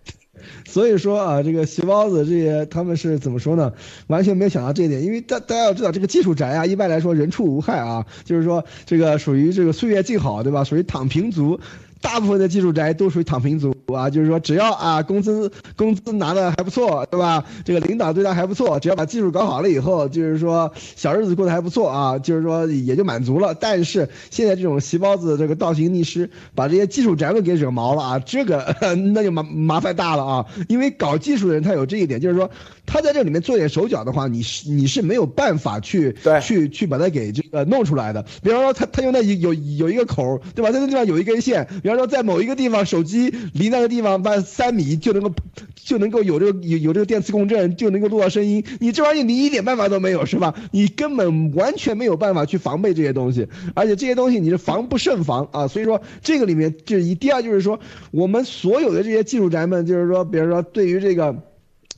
[0.69, 3.73] 所以说啊，这个细包子这些他们是怎么说呢？
[4.07, 10.63] 完全没有想到这一点，因为大大家要知道，这个技术宅啊，一般来说人畜无害啊，就是说这个属于这个岁月静好，对吧？
[10.63, 11.59] 属于躺平族。
[12.05, 17.43] 大部分的技术宅都属于躺平族啊，就是说只要啊工资工资拿的还不错，对吧？
[17.65, 23.55] 这个领导对他还不错，只要把技术搞好了以后，就是说小日子过得还不错啊，就是说也就满足了。
[23.55, 28.77] 但是现在这种细胞子这个倒行逆施，把这些技术宅们给惹毛了啊，这个
[29.15, 30.47] 那就麻麻烦大了啊。
[30.69, 32.51] 因为搞技术的人他有这一点，就是说
[32.85, 38.23] 他在这里面做点手脚的话，你是你是没有办法去去去把它给这个弄出来的。
[38.43, 40.71] 比方说他他用那有有一个口，对吧？
[40.71, 41.94] 在那地方有一根线，比方。
[41.97, 45.33] 说在某一个地方，手机离那个地方半三米就能够
[45.75, 48.65] 就能够有这个有有这个电磁共振，就能够录到声音。
[48.81, 50.55] 你这玩意你一点办法都没有，是吧？
[50.73, 55.69] 你根本完全没有办法去防备这些东西，而且这些东西你是防不胜防啊。
[55.69, 57.81] 所以说这个里面就是一第二就是说，
[58.11, 61.37] 我们所有的这些技术宅们，就是说，比如说对于这个。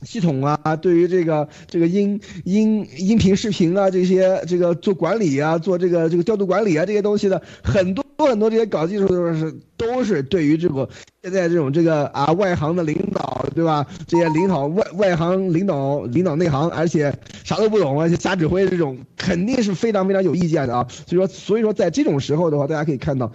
[0.03, 10.89] 系统啊，对于这个这个音音音频视频啊，这些这个做管理啊，做这个这个调度管理啊，这些东西的很多很多这些搞技术的是都是对于这个。
[11.23, 13.85] 现在这种这个啊外行的领导对吧？
[14.07, 17.13] 这些领导外外行领导领导内行，而且
[17.43, 20.87] 啥都不懂，而且瞎指挥这种肯定是非常非常有意见的啊。
[20.89, 23.29] 所以说所以说在这种时候的话，大家可以看到，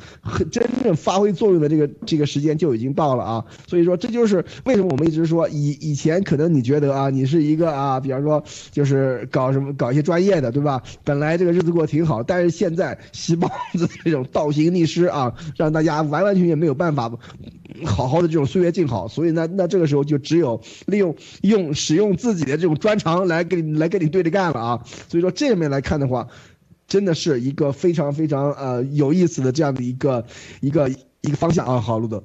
[0.51, 3.45] 真正发挥作用的这个这个时间就已经到了啊。
[3.67, 10.83] 所以说这就是为什么我们一直说以以前可能你觉得啊你是一个啊，比方说就是搞什么搞一些专业的对吧？
[11.05, 17.13] 本来这个日子过得挺好，但是现在细胞子这种倒行逆施啊，让大家完完完全也没有办法。
[17.85, 24.83] 好好的这种岁月静好，所以呢，那这个时候就只有利用用使用自己的这种专长来跟来跟你对着干了啊。
[25.09, 26.27] 所以说这面来看的话，
[26.87, 30.25] 真的是一个非常非常呃有意思的这样的一个
[30.61, 30.89] 一个
[31.23, 31.81] 一个方向啊。
[31.81, 32.23] 好，路德，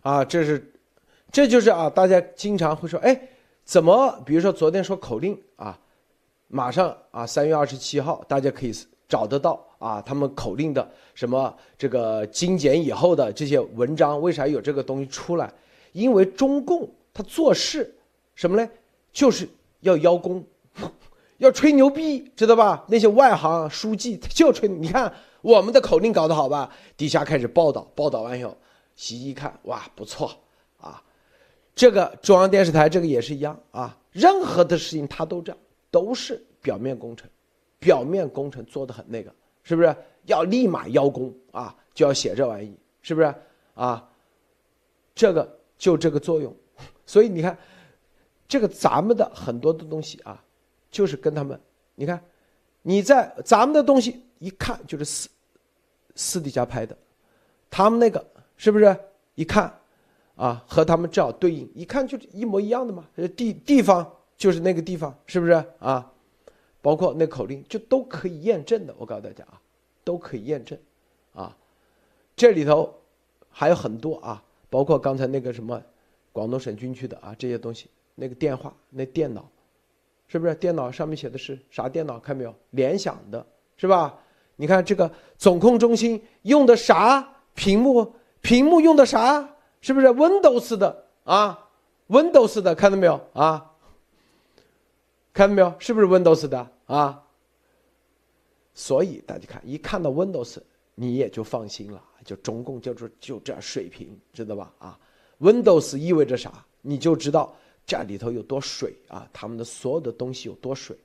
[0.00, 0.72] 啊，这是
[1.30, 3.20] 这就是啊，大家经常会说，哎，
[3.64, 5.78] 怎么比如说昨天说口令啊，
[6.48, 8.72] 马上啊三月二十七号大家可以
[9.08, 9.66] 找得到。
[9.82, 15.52] 啊，他们口令的什么这个精简以后的这些文章，为啥有这个东西出来？
[15.92, 17.92] 因为中共他做事
[18.36, 18.70] 什么呢？
[19.12, 19.48] 就是
[19.80, 20.44] 要邀功，
[21.38, 22.84] 要吹牛逼，知道吧？
[22.86, 26.70] 那些外行书记就吹，你看我们的口令搞得好吧？
[26.96, 28.56] 底下开始报道，报道完以后，
[28.94, 30.30] 习一看，哇，不错
[30.78, 31.02] 啊！
[31.74, 35.58] 这个中央电视台这个也是一样啊，任何的事情他都这样，
[35.90, 37.28] 都是表面工程，
[37.80, 39.34] 表面工程做的很那个。
[39.62, 39.94] 是不是
[40.24, 41.74] 要立马邀功啊？
[41.94, 43.34] 就要写这玩意，是不是
[43.74, 44.08] 啊？
[45.14, 46.54] 这个就这个作用，
[47.04, 47.56] 所以你看，
[48.48, 50.42] 这个咱们的很多的东西啊，
[50.90, 51.60] 就是跟他们，
[51.94, 52.18] 你看，
[52.80, 55.28] 你在咱们的东西一看就是私
[56.14, 56.96] 私底下拍的，
[57.70, 58.24] 他们那个
[58.56, 58.96] 是不是
[59.34, 59.78] 一看
[60.34, 63.04] 啊和他们正好对应，一看就是一模一样的嘛，
[63.36, 66.11] 地地方就是那个地方，是不是啊？
[66.82, 69.58] 包括那口令就都可以验证的，我告诉大家啊，
[70.04, 70.78] 都可以验证，
[71.32, 71.56] 啊，
[72.36, 72.92] 这里头
[73.48, 75.80] 还有很多啊，包括刚才那个什么
[76.32, 77.88] 广东省军区的啊这些东西。
[78.14, 79.48] 那个电话，那电脑，
[80.28, 82.18] 是不是电脑上面写的是啥电脑？
[82.18, 83.44] 看没有，联想的，
[83.78, 84.18] 是吧？
[84.56, 88.14] 你看这个总控中心用的啥屏幕？
[88.42, 89.56] 屏幕用的啥？
[89.80, 91.70] 是不是 Windows 的啊
[92.08, 93.71] ？Windows 的，看到没有啊？
[95.32, 95.74] 看到没有？
[95.78, 97.22] 是不是 Windows 的啊？
[98.74, 100.58] 所以大家看，一看到 Windows，
[100.94, 104.72] 你也就放心了，就中共就是就这水平，知道吧？
[104.78, 104.98] 啊
[105.40, 106.64] ，Windows 意味着啥？
[106.80, 107.54] 你就知道。
[107.84, 109.28] 这里头有多水啊！
[109.32, 110.96] 他们的所有的东西有多水，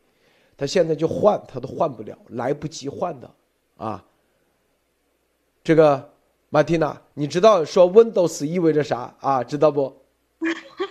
[0.56, 3.34] 他现在就换，他都换不了，来不及换的
[3.78, 4.06] 啊！
[5.64, 6.14] 这个
[6.50, 9.44] 马蒂娜，你知道说 Windows 意味着啥啊？
[9.44, 9.92] 知道不？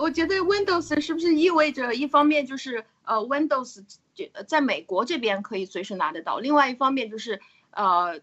[0.00, 3.84] 我觉得 Windows 是不是意味着一方面就是呃 Windows
[4.46, 7.40] 在美国这边可以随时拿得到，另外一方面就是
[7.70, 8.20] 呃。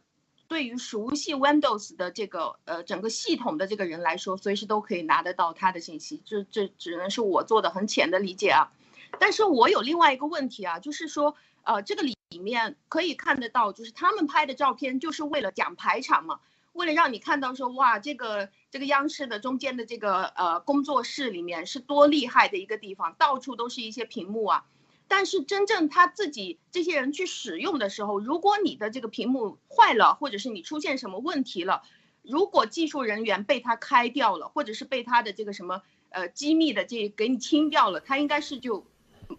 [0.49, 8.71] 对于熟悉 Windows 的这个呃整个系统的这个人来说，随时都可以拿得到他的信息，这这只能是我做的很浅的理解啊。
[9.19, 16.39] 但是我有另外一个问题啊，就是说呃这个里面可以看得到，就是他们拍的照片就是为了讲排场嘛，
[16.77, 24.65] 为了让你看到说哇这个这个央视的中间的这个呃工作室里面是多厉害的一个地方，到处都是一些屏幕啊。
[25.07, 31.81] 但是真正他自己这些人去使用的时候，如果你的这个屏幕坏了，或者是你出现什么问题了，
[32.21, 38.85] 如果技术人员被他开掉了，或者是被他的这个什么呃机密的这给你清掉了，他应该是就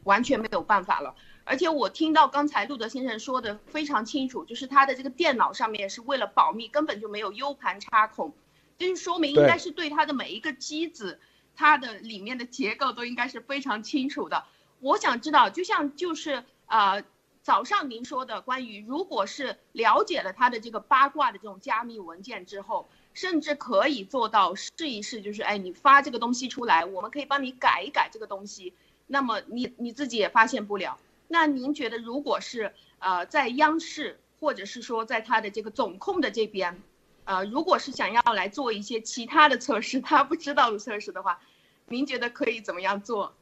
[0.03, 1.14] 完全没有办法了。
[1.49, 8.34] 而且我听到刚才路德先生说的非常清楚，就是他的这个电脑上面是为了保密，根本就没有 U 盘插孔，
[8.76, 11.18] 就是说明应该是对他的每一个机子，
[11.57, 14.44] 它的里面的结构都应该是非常清楚的。
[14.80, 17.03] 我想知道，就像就是呃，
[17.42, 28.74] 早上您说的关于，如果是了解了他的这个八卦的这种加密文件之后，甚至可以做到试一试，就是哎，你发这个东西出来，我们可以帮你改一改这个东西，
[29.07, 30.99] 那么你你自己也发现不了。
[31.29, 36.83] 那您觉得，如果是呃在央视或者是说在他的这个总控的这边，
[37.24, 41.41] 呃，如果是想要来做一些其他的测试，他不知道的测试的话，
[41.87, 43.35] 您觉得可以怎么样做？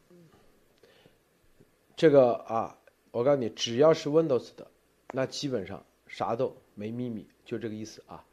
[1.96, 2.76] 这个啊，
[3.12, 4.66] 我告诉你，只要是 Windows 的，
[5.12, 8.24] 那基本上啥都没秘密，就这个意思啊，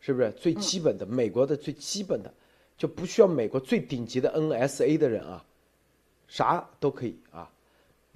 [0.00, 0.30] 是不是？
[0.32, 2.34] 最基本的，美国的最基本的，
[2.76, 5.44] 就不需要美国最顶级的 NSA 的人啊，
[6.26, 7.50] 啥都可以啊。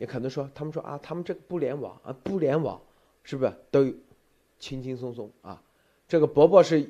[0.01, 2.81] 也可能说，他们说啊，他们这个不联网啊，不联网，
[3.23, 3.85] 是不是都
[4.59, 5.61] 轻轻松松啊？
[6.09, 6.89] 这个伯伯是，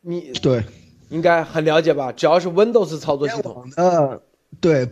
[0.00, 0.64] 你对，
[1.10, 2.10] 应该很了解吧？
[2.10, 4.20] 只要是 Windows 操作系统，呃，
[4.60, 4.88] 对。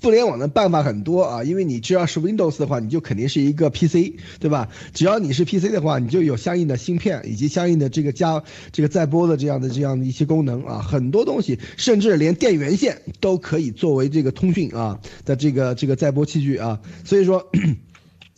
[0.00, 4.68] 互联网的办法很多啊，因为你只要是 Windows 的话，你就肯定是一个 PC，对吧？
[4.94, 8.42] 只要你是 PC 的话，你就有相应的芯片以及相应的这个加
[8.72, 17.50] 这个载波的这样的这样的一些功能啊，很多东西，甚至连电源线都可以作为这个通讯啊的这个这个载波器具啊，所以说。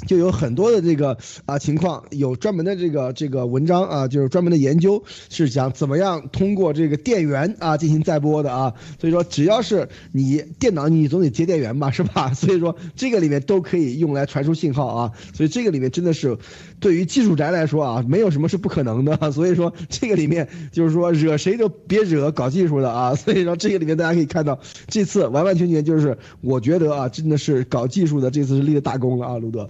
[0.07, 8.75] 就有很多的这个啊情况，有专门的这个这个文章啊，就是专门的研究，是讲怎么样通过这个电源啊进行载波的啊。
[8.99, 12.33] 所以说，只要是你电脑，你总得接电源吧， 是吧？
[12.35, 15.13] 所以说，这个里面都可以用来传输信号啊。
[15.35, 16.39] 所以这个里面真的是，
[16.81, 19.33] 对于技术宅来说啊，没有什么是不可能的。
[19.33, 23.15] 所以说，这个里面就是说惹谁都别惹搞技术的啊。
[23.15, 29.69] 所以说，这个里面大家可以看到，这次完完全全就是我觉得啊，真的是搞技术的这次是立了大功了啊，卢德。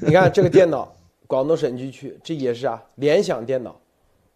[0.06, 0.94] 你看这个电脑，
[1.26, 3.78] 广东省军区，这也是啊，联想电脑，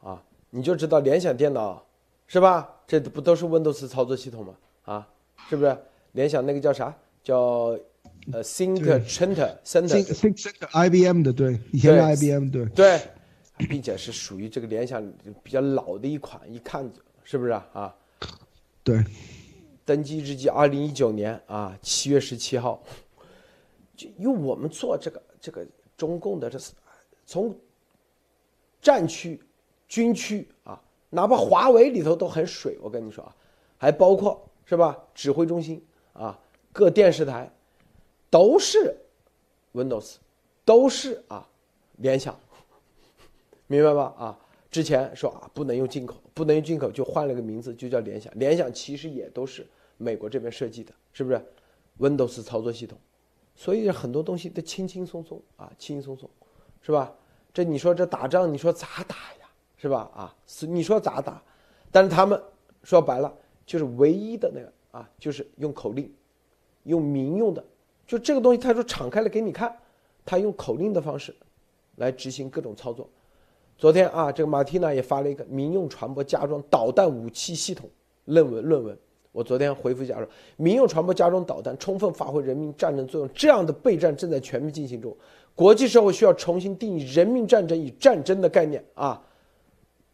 [0.02, 1.82] 啊，你就知道联想电脑，
[2.26, 2.68] 是吧？
[2.86, 4.54] 这不都是 Windows 操作系统吗？
[4.84, 5.08] 啊，
[5.48, 5.76] 是不是？
[6.12, 6.94] 联想那个叫啥？
[7.22, 7.76] 叫
[8.32, 13.00] 呃，Think Center Center，Think Center，IBM 的，对，以前是 IBM，对，对，
[13.68, 15.02] 并且是属于这个联想
[15.42, 16.90] 比较老的一款，一看
[17.22, 17.66] 是不是啊？
[17.72, 17.94] 啊，
[18.82, 19.02] 对，
[19.86, 22.82] 登基日记，二零一九年啊，七月十七号，
[23.96, 25.22] 就因为我们做这个。
[25.44, 26.72] 这个中共的这是
[27.26, 27.54] 从
[28.80, 29.38] 战区、
[29.86, 30.80] 军区啊，
[31.10, 32.78] 哪怕华为里头都很水。
[32.80, 33.36] 我跟你说啊，
[33.76, 34.98] 还包括是吧？
[35.14, 35.84] 指挥中心
[36.14, 36.40] 啊，
[36.72, 37.52] 各电视台
[38.30, 38.96] 都是
[39.74, 40.14] Windows，
[40.64, 41.46] 都是啊
[41.98, 42.40] 联想，
[43.66, 44.14] 明白吧？
[44.16, 44.38] 啊，
[44.70, 48.32] 之前说啊不能用进口，不能用进口，就换了个名字，就叫联想。
[48.38, 49.66] 联想其实也都是
[49.98, 51.38] 美国这边设计的，是不是
[51.98, 52.98] ？Windows 操作系统，
[53.54, 56.28] 所以很多东西都轻轻松松啊，轻轻松松，
[56.82, 57.12] 是吧？
[57.52, 59.48] 这你说这打仗，你说咋打呀？
[59.76, 60.10] 是吧？
[60.14, 61.40] 啊，是你说咋打？
[61.92, 62.40] 但是他们
[62.82, 63.32] 说白了，
[63.64, 66.12] 就是唯一的那个啊，就是用口令，
[66.82, 67.64] 用民用的，
[68.06, 69.74] 就这个东西，他说敞开了给你看，
[70.26, 71.34] 他用口令的方式
[71.96, 73.08] 来执行各种操作。
[73.78, 77.88] 昨天啊，这个马蒂娜也发了一个民用船舶加装导弹武器系统
[78.24, 78.98] 论文论文。
[79.34, 85.14] 我昨天回复一下说，民用船舶加装导弹，充分发挥人民战争作用，这样的备战正在全面进行中。
[85.56, 89.20] 国际社会需要重新定义人民战争与战争的概念啊！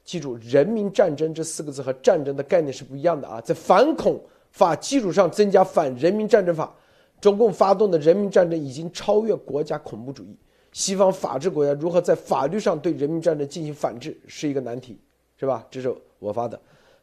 [0.05, 3.39] 记住，人民战争这四个字和战争的概念是不一样的啊！
[3.43, 4.19] 在反恐
[4.53, 6.75] 法基础上增加反人民战争法，
[7.21, 10.35] 中共发动的人民战争已经超越国家恐怖主义。
[10.73, 14.99] 西方法治国家如何在法律上对人民战争进行反制，是一个难题，
[15.37, 15.67] 是吧？
[15.71, 16.59] 这是我发的。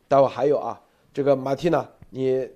[0.07, 0.81] 待会还有啊，
[1.13, 1.87] 这个马蒂娜。
[2.09, 2.49] 你，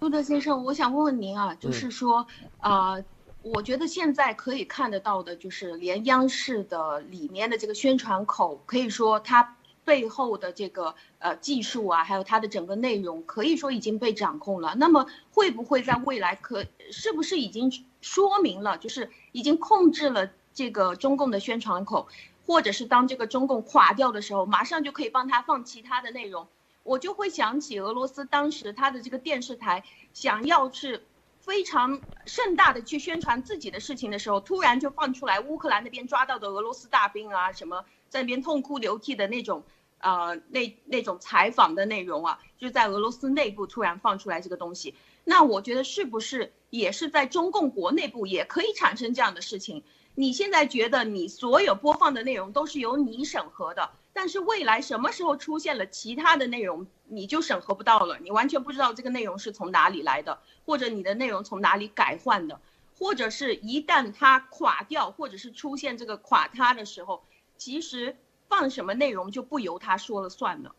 [0.00, 2.26] 路德先生，我想问问您啊，就是说，
[2.60, 2.96] 啊，
[3.42, 14.74] 我觉得现在可以看得到的，就是连央视的里面的这个宣传口，可以说它背后的这个呃技术啊，还有它的整个内容，可以说已经被掌控了。
[14.76, 22.08] 那么会不会在未来可，是不是已经说明了，就是已经控制了这个中共的宣传口，
[22.46, 26.48] 或者是当这个中共垮掉的时候，马上就可以帮他放其他的内容？
[26.82, 31.06] 我就会想起俄罗斯当时他的这个电视台想要是
[31.38, 39.62] 非常盛大的去宣传自己的事情的时候，突然就放出来乌克兰那边抓到的俄罗斯大兵啊，什么在那边痛哭流涕的那种，
[39.98, 44.94] 呃，那那种采访的内容啊，就在俄罗斯内部突然放出来这个东西。
[45.24, 49.84] 那我觉得是不是也是在中共国内部也可以产生这样的事情？
[50.14, 53.90] 你现在觉得你所有播放的内容都是由你审核的？
[54.12, 62.60] 但是未来什么时候出现了其他的内容，你就审核不到了，你完全不知道这个内容是从哪里来的，或者你的内容从哪里改换的，
[62.98, 67.22] 或者是一旦它垮掉，或者是出现这个垮塌的时候，
[67.56, 68.16] 其实
[68.48, 70.74] 放什么内容就不由他说了算了。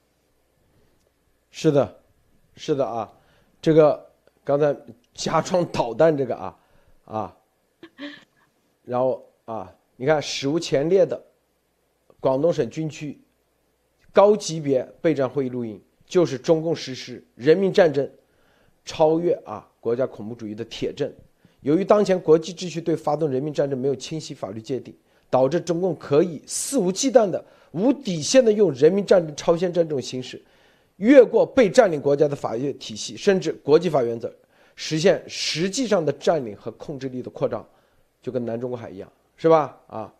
[1.50, 2.04] 是的，
[2.56, 3.12] 是的啊，
[3.62, 4.12] 这个
[4.44, 4.76] 刚才
[5.14, 6.60] 加装导弹这个啊
[7.06, 7.38] 啊，
[8.84, 11.31] 然后啊，你看史无前例的。
[12.22, 13.19] 广东省军区
[14.13, 18.09] 高级别备战会议录音，就是中共实施人民战争，
[18.86, 21.11] 超越啊国家恐怖主义的铁证。
[21.61, 24.95] 由于当前国际秩序对发动人民战争没有清晰法律界定，
[25.30, 30.39] 导致中共可以肆无忌惮的、无底线的用人民战争、超限战这种形式，
[30.97, 34.32] 越过被占领国家的法律体系，甚至国际法原则，
[34.76, 37.67] 实现实际上的占领和控制力的扩张，
[38.22, 39.80] 就跟南中国海一样，是吧？
[39.88, 40.13] 啊。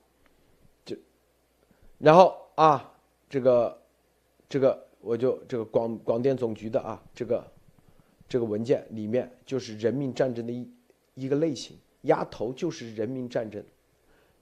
[2.02, 2.92] 然后啊，
[3.30, 3.78] 这个，
[4.50, 7.46] 这个我就这个广广电总局的啊，这个，
[8.28, 10.68] 这个文件里面就是人民战争的一
[11.14, 13.64] 一个类型，压头就是人民战争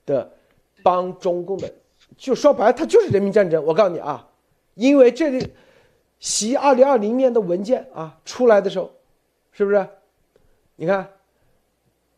[0.06, 0.32] 的，
[0.82, 1.70] 帮中共的，
[2.18, 3.62] 就说白了，它就是人民战争。
[3.66, 4.30] 我告诉你啊，
[4.76, 5.46] 因为这里
[6.20, 8.90] 习二零二零年的文件啊出来的时候，
[9.52, 9.86] 是不是？
[10.78, 11.12] 你看，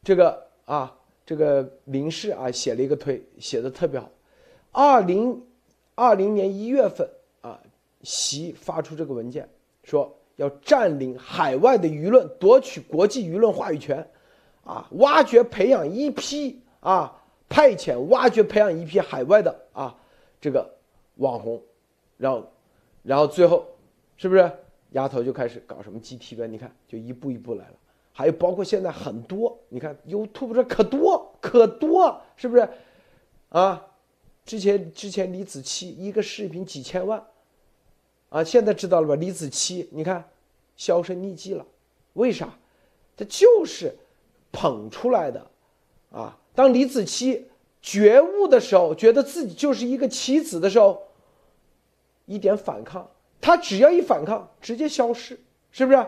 [0.04, 4.08] 这个啊，这个林氏啊写了一个推，写的特别好。
[4.72, 5.44] 二零
[5.96, 7.10] 二零年一月份
[7.42, 7.60] 啊，
[8.04, 9.48] 习发出这个文件，
[9.84, 14.08] 说要占领海外的舆论，夺取国际舆论话语权，
[14.64, 19.96] 啊，挖掘培养一批啊，派遣挖掘培养一批海外的啊，
[20.40, 20.74] 这个
[21.16, 21.62] 网红，
[22.18, 22.52] 然后，
[23.04, 23.66] 然后最后，
[24.16, 24.50] 是不是
[24.92, 26.48] 丫头就开始搞什么 GTV？
[26.48, 27.74] 你看，就一步一步来了。
[28.14, 32.68] 还有包括现在很多，你看 YouTube 这可多可多，是不是？
[33.50, 33.88] 啊？
[34.46, 37.24] 之前之前李子柒一个视频几千万，
[38.30, 39.16] 啊，现在知道了吧？
[39.16, 40.28] 李子柒你看
[40.76, 41.66] 销声匿迹了，
[42.14, 42.58] 为啥？
[43.16, 43.96] 他就是
[44.52, 45.46] 捧出来的，
[46.12, 46.38] 啊！
[46.56, 47.44] 当李子柒
[47.82, 51.04] 觉悟的时候，觉得自己就是一个棋子的时候，
[52.26, 53.08] 一点反抗，
[53.40, 55.40] 他只要一反抗，直接消失，
[55.72, 56.06] 是不是？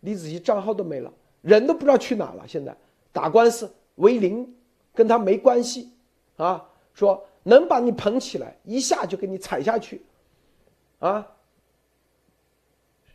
[0.00, 2.44] 李子柒账号都没了，人都不知道去哪了。
[2.46, 2.76] 现在
[3.12, 4.54] 打官司为零，
[4.94, 5.90] 跟他没关系，
[6.36, 7.26] 啊，说。
[7.48, 10.02] 能把你捧起来，一下就给你踩下去，
[10.98, 11.24] 啊，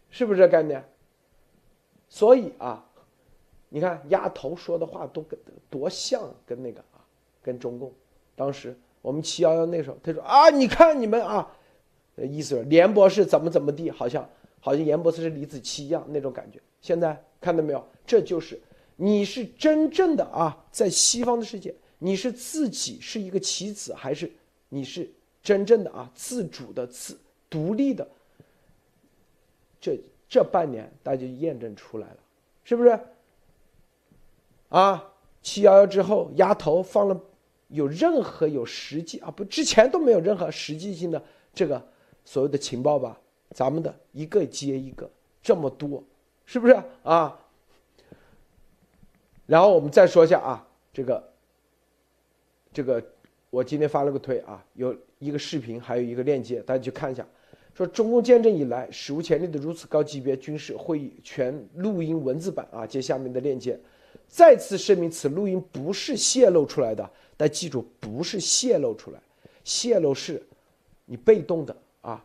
[0.09, 0.81] 是不是这概念？
[2.07, 2.81] 所以啊，
[3.67, 5.37] 你看丫头说的话都跟
[5.69, 7.03] 多像，跟那个啊，
[7.41, 7.91] 跟中共
[8.33, 11.45] 当时我们七幺幺那时候，他说啊，你看你们啊，
[12.15, 14.27] 意思是连博士怎么怎么地，好像
[14.61, 16.57] 好像严博士是李子柒一样那种感觉。
[16.79, 17.85] 现在看到没有？
[18.05, 18.57] 这就是
[18.95, 21.75] 你是真正的啊，在西方的世界。
[22.03, 24.31] 你是自己是一个棋子，还是
[24.69, 25.07] 你是
[25.43, 27.15] 真正的啊自主的、自
[27.47, 28.07] 独立的？
[29.79, 32.17] 这这半年大家就验证出来了，
[32.63, 32.99] 是不是？
[34.69, 37.21] 啊，七幺幺之后压头放了，
[37.67, 41.23] 有任何有实际啊不之前都没有任何实际性的
[41.53, 41.87] 这个
[42.25, 43.15] 所谓的情报吧？
[43.51, 45.07] 咱们的一个接一个
[45.43, 46.03] 这么多，
[46.47, 47.37] 是不是啊？
[49.45, 51.30] 然后我们再说一下啊，这个
[52.73, 53.03] 这个
[53.49, 57.25] 我今天发了个推啊，有一个视频，还有一个链接，大家去看一下。
[57.73, 63.79] 说中共建政以来史无前例的如此高级别军事会议全录音文字版啊，接下面的链接。
[64.27, 69.19] 再次声明，此录音不是泄露出来的，但记住，不是泄露出来，
[69.63, 70.41] 泄露是，
[71.05, 72.23] 你被动的啊，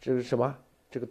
[0.00, 0.56] 这是什么？
[0.90, 1.06] 这个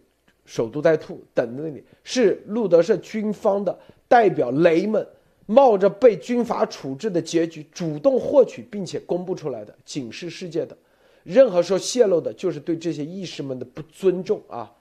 [0.46, 1.84] 守株待兔，等在那里。
[2.04, 5.06] 是路德社军方的代表雷们
[5.48, 10.78] 冒着被军阀处置的结局，主动获取并且公布出来的，警示世界的。
[11.24, 14.72] 任何说泄露的，就是对这些义士们的不尊重啊，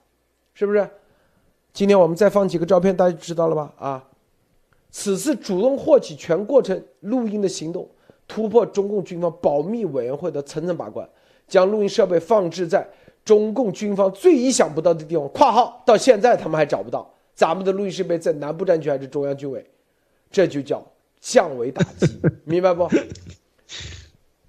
[0.54, 0.88] 是不是？
[1.72, 3.72] 今天我们再放几个照片，大家知道了吧？
[3.78, 4.08] 啊。
[4.90, 7.88] 此次主动获取全过程录音的行动，
[8.26, 11.06] 突破中共军方保密委员会的层层把关，
[11.46, 12.88] 将录音设备放置在
[13.24, 19.64] 中共军方最意想不到的地方（括号到现在他们还找不到咱们的录音设备在南部战区还是中央军委），
[20.30, 20.84] 这就叫
[21.20, 22.06] 降维打击，
[22.44, 22.88] 明白不？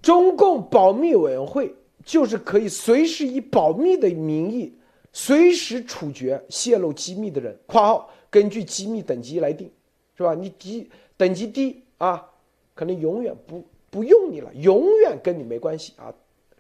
[0.01, 1.73] 中共保密委员会
[2.05, 4.73] 就是可以随时以保密的名义，
[5.11, 9.69] 随时处决泄露机密的人（括号根据机密等级来定）。
[10.17, 10.34] 是吧？
[10.34, 12.28] 你低等级低啊，
[12.73, 16.11] 可能永远不不用你了，永远跟你没关系啊。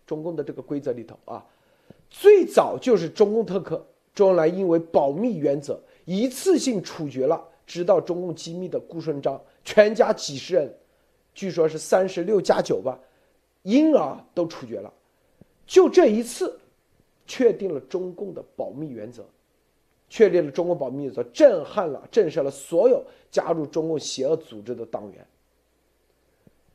[0.05, 1.43] 中共的这个规则里头啊，
[2.09, 10.73] 最早就是中共特科周恩来因为保密原则，一次性处决了知道中共机密的顾顺章全家几十人，
[11.35, 12.97] 据说是三十六加九吧，
[13.63, 14.91] 婴儿都处决了。
[15.67, 16.57] 就这一次，
[17.27, 19.23] 确定了中共的保密原则。
[20.09, 25.27] 确立了中共保密原则，震撼了、震慑了所有加入中共邪恶组织的党员。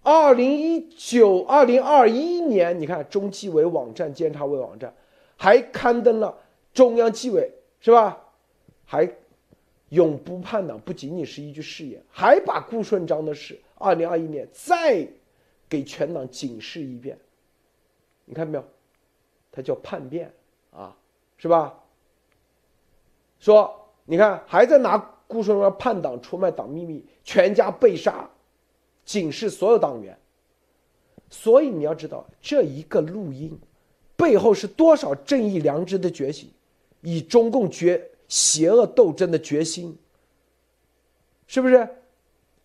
[0.03, 4.95] 二零一九、二零二一年，你看中纪委网站、监察委网站
[5.39, 6.37] 还刊登了
[6.75, 8.23] 中央纪委是吧？
[8.85, 9.11] 还
[9.93, 15.07] 永不叛党，不仅仅是一句誓言，还把顾顺章的事，二零二一年再
[15.69, 17.19] 给全党警示一遍。
[18.25, 18.65] 你看到没有？
[19.51, 20.33] 他叫叛变
[20.71, 20.97] 啊，
[21.37, 21.79] 是吧？
[23.39, 23.71] 说，
[24.07, 28.31] 你看还在拿顾顺章叛党、出卖党秘密，全家被杀，
[29.05, 30.17] 警示所有党员。
[31.29, 33.59] 所以你要知道，这一个录音
[34.17, 36.49] 背后是多少正义良知的觉醒，
[37.03, 38.03] 以中共决
[38.33, 39.95] 邪恶斗争的决心，
[41.47, 41.87] 是不是？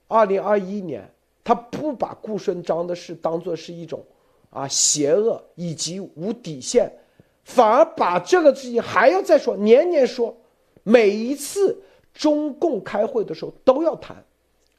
[0.08, 1.12] 二零二一年，
[1.44, 4.02] 他不把顾顺章的事当做是一种
[4.50, 6.90] 啊邪恶以及无底线，
[7.44, 10.34] 反而把这个事情还要再说，年年说。
[10.84, 11.78] 每一次
[12.14, 14.24] 中共开会的时候都要谈，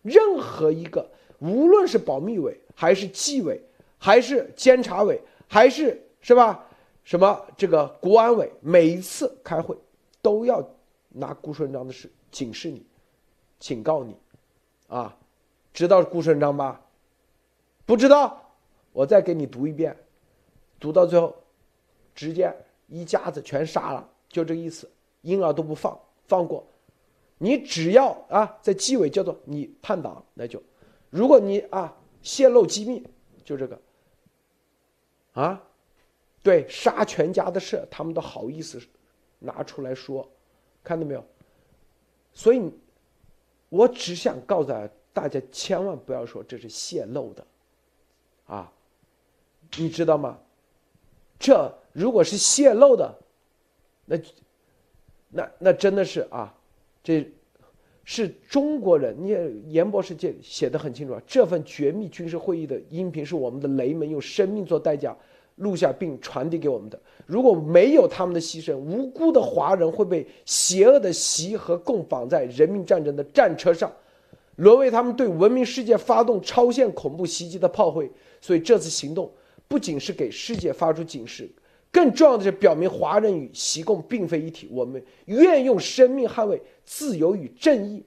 [0.00, 1.06] 任何一个，
[1.40, 3.60] 无论是保密委还是纪委，
[3.98, 6.64] 还是监察委，还是是吧？
[7.04, 9.76] 什么这个国安委，每一次开会
[10.22, 10.66] 都要
[11.08, 12.84] 拿顾顺章的事警示你，
[13.58, 14.16] 警告你，
[14.88, 15.16] 啊，
[15.72, 16.80] 知道顾顺章吧？
[17.86, 18.52] 不知道，
[18.92, 19.96] 我再给你读一遍，
[20.78, 21.34] 读到最后，
[22.14, 22.54] 直接
[22.86, 24.90] 一家子全杀了，就这意思。
[25.22, 26.64] 婴儿都不放放过，
[27.38, 30.62] 你只要啊在纪委叫做你叛党，那就，
[31.10, 33.02] 如果你啊泄露机密，
[33.44, 33.80] 就这个，
[35.32, 35.60] 啊，
[36.42, 38.80] 对杀全家的事，他们都好意思
[39.40, 40.28] 拿出来说，
[40.82, 41.24] 看到没有？
[42.32, 42.72] 所以，
[43.68, 44.72] 我只想告诉
[45.12, 47.46] 大家，千万不要说这是泄露的，
[48.46, 48.72] 啊，
[49.76, 50.38] 你知道吗？
[51.38, 53.18] 这如果是泄露的，
[54.04, 54.16] 那。
[55.30, 56.54] 那那真的是啊，
[57.04, 57.30] 这
[58.02, 59.14] 是中国人。
[59.20, 59.28] 你
[59.70, 65.14] 严博士写写的很清楚啊，这份绝密军事会议的音频是我们的雷门用生命做代价
[65.58, 66.98] 录下并传递给我们的。
[67.26, 73.92] 如果没有他们的牺牲，无辜的华人会被邪恶的习和共绑在人民战争的战车上，
[74.56, 78.10] 沦为他们对文明世界发动超限恐怖袭击的炮灰。
[78.40, 79.30] 所以这次行动
[79.66, 81.50] 不仅是给世界发出警示。
[81.90, 84.68] 更重要的是，表明华人与习共并非一体。
[84.70, 88.04] 我们愿用生命捍卫自由与正义。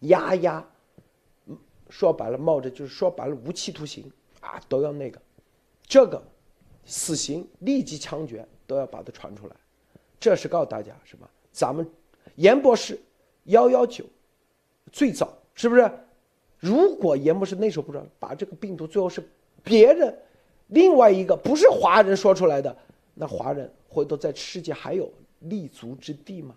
[0.00, 0.66] 压压，
[1.88, 5.20] 说白了，冒着就是说白了，无期徒刑啊，都要那个，
[5.90, 6.22] 这个，
[6.84, 9.56] 死刑立即枪决都要把它传出来。
[10.20, 11.28] 这是告诉大家什么？
[11.50, 11.84] 咱们
[12.36, 12.96] 严博士
[13.46, 14.04] 幺幺九
[14.92, 15.90] 最早是不是？
[16.60, 19.20] 如果严博士那时候不知道，把这个病毒最后是
[19.64, 20.16] 别人。
[20.68, 22.76] 另外一个不是华人说出来的，
[23.12, 26.54] 那华人回头在世界还有立足之地吗？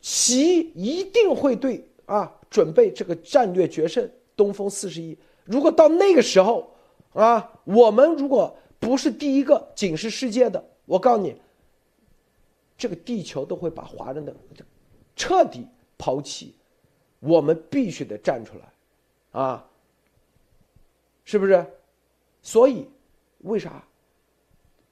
[0.00, 5.16] 习一定会对啊准备这个战略决胜东风四十一。
[5.44, 6.68] 如果到那个时候
[7.16, 11.34] 啊，我们如果不是第一个警示世界的，我告诉你，
[12.76, 14.34] 这个地球都会把华人的
[15.16, 15.66] 彻底
[15.96, 16.54] 抛弃。
[17.20, 19.66] 我们必须得站出来，啊，
[21.24, 21.66] 是不是？
[22.42, 22.86] 所以，
[23.38, 23.82] 为啥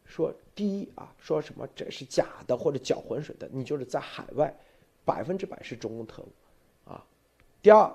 [0.06, 1.14] 说第一啊？
[1.18, 3.48] 说什么这是假的或者搅浑水的？
[3.52, 4.52] 你就是在海外。
[5.06, 6.32] 百分之百是中共特务，
[6.90, 7.04] 啊，
[7.60, 7.94] 第二，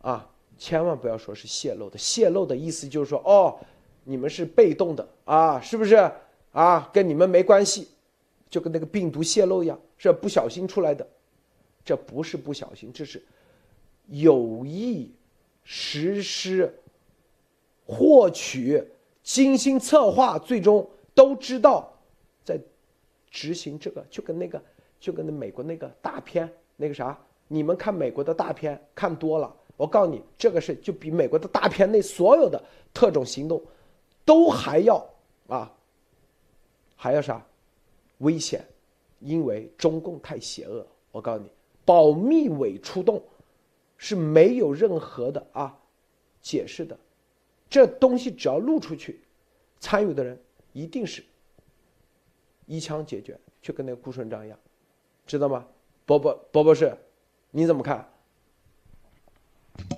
[0.00, 3.56] 啊，千万不要说是泄露的，泄露的意思就是说，哦，
[4.04, 5.94] 你们是被动的啊，是不是
[6.52, 6.90] 啊？
[6.92, 7.88] 跟你们没关系，
[8.50, 11.06] 就跟那个病毒泄露一样，是不小心出来的，
[11.84, 13.24] 这不是不小心，这是
[14.08, 15.14] 有意
[15.62, 16.74] 实施、
[17.86, 18.84] 获取、
[19.22, 21.90] 精心策划，最终都知道
[22.44, 22.60] 在
[23.30, 24.60] 执行这个，就跟那个。
[25.00, 27.16] 就跟那美国那个大片那个啥，
[27.46, 33.62] 你们看美国的大片看多了，我告诉你，这个是就比美国的大片内所有的特种行动，
[34.24, 35.08] 都还要
[35.46, 35.72] 啊，
[36.96, 37.42] 还要啥
[38.18, 38.66] 危险，
[39.20, 40.84] 因为中共太邪恶。
[41.12, 41.48] 我告诉你，
[41.84, 43.22] 保密委出动
[43.96, 45.78] 是没有任何的啊
[46.42, 46.98] 解释的，
[47.70, 49.20] 这东西只要露出去，
[49.78, 50.36] 参与的人
[50.72, 51.24] 一定是
[52.66, 54.58] 一枪解决，就跟那个顾顺章一样。
[55.24, 55.64] 知道吗，
[56.04, 56.92] 伯伯伯博士，
[57.52, 58.12] 你怎么看？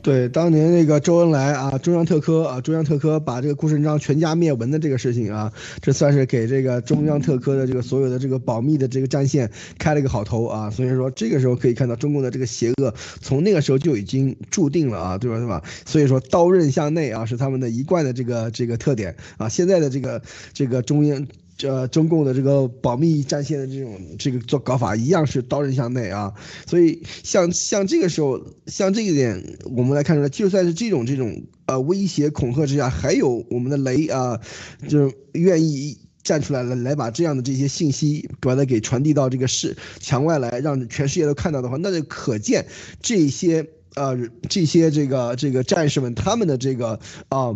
[0.02, 5.52] 对，当年那个周恩来啊，中央特科啊，中央特科把这个顾顺章全家灭门的这个事情啊，
[5.82, 10.70] 这算是给这个中央特科的这个所有的这个保密的这个战线开了一个好头啊。
[10.70, 15.36] 所以说，这个时候可以看到中共的这个邪恶从那个时候就已经注定了啊，对吧？
[15.36, 15.62] 对吧？
[15.84, 19.50] 所以说，刀刃向内啊，是他们的一贯的这个这个特点啊。
[19.50, 20.22] 现在的这个
[20.54, 21.26] 这个中央。
[21.60, 26.32] 这中共的这个保密战线的这种这个做搞法一样是刀刃向内啊，
[26.66, 34.40] 所以像像这个时候，像这一点，我们来看出来，就算是这种这种呃威胁恐吓之下，还有我们的雷啊，
[34.88, 42.66] 就愿意站出来来来把这样的这些信息把它给传递到这个市墙外来，让全世界都看到的话，那就可见
[43.02, 44.16] 这些呃
[44.48, 47.54] 这些这个这个战士们他们的这个啊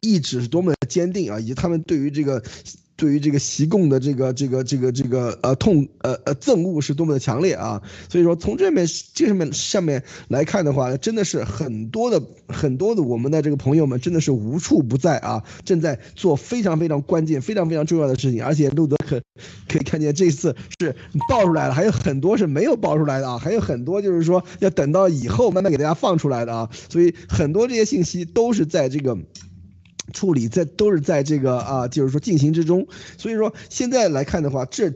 [0.00, 2.42] 意志是多么的坚定啊，以及他们对于这个。
[2.96, 7.82] 对于这个习共的这个这个这个这个呃痛呃呃憎恶是多么的强烈啊！
[8.08, 18.44] 所以说从这面这上面上面来看的话，真的是很多的很多的我们的这个朋友们真的是无处不在啊，正在做非常非常关键、非常非常重要的事情。
[18.44, 19.20] 而且路德可
[19.68, 20.94] 可以看见这次是
[21.28, 26.68] 爆出来了，还有很多是没有爆出来的啊，还有很多就是说要等到以后慢慢给大家放出来的啊。
[26.88, 29.18] 所以很多这些信息都是在这个。
[30.12, 32.86] 处理在都是在这个啊，就是说进行之中，
[33.18, 34.92] 所以说现在来看的话，这。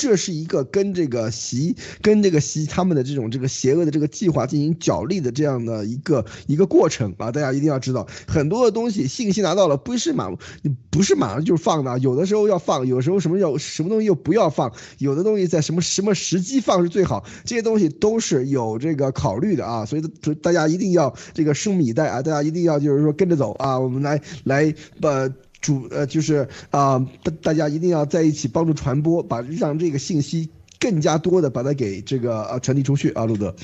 [0.00, 7.30] 这是一个跟这个习跟这个习他们的这种这个邪恶的这个计划进行角力的这样的一个一个过程啊！
[7.30, 10.30] 大家一定要知道，很多的东西信息拿到了，不是马
[10.62, 19.84] 你不是马上就放的，有的时候要放，有时候什么要什么东西又不要放，有的东西在什么什么时机放是最好，这些东西都是有这个考虑的啊！
[19.84, 20.02] 所以
[20.40, 22.22] 大家一定要这个拭目以待啊！
[22.22, 23.78] 大家一定要就是说跟着走啊！
[23.78, 25.28] 我们来来把。
[25.60, 33.54] 主呃就是啊，大大家一定要在一起帮助传播，把让这个信息更加多的把它给这个呃传递出去啊，路德。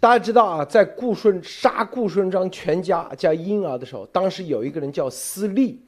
[0.00, 5.80] 大家知道啊，在顾顺杀顾顺章全家加婴儿的时候，当时有一个人叫司隶，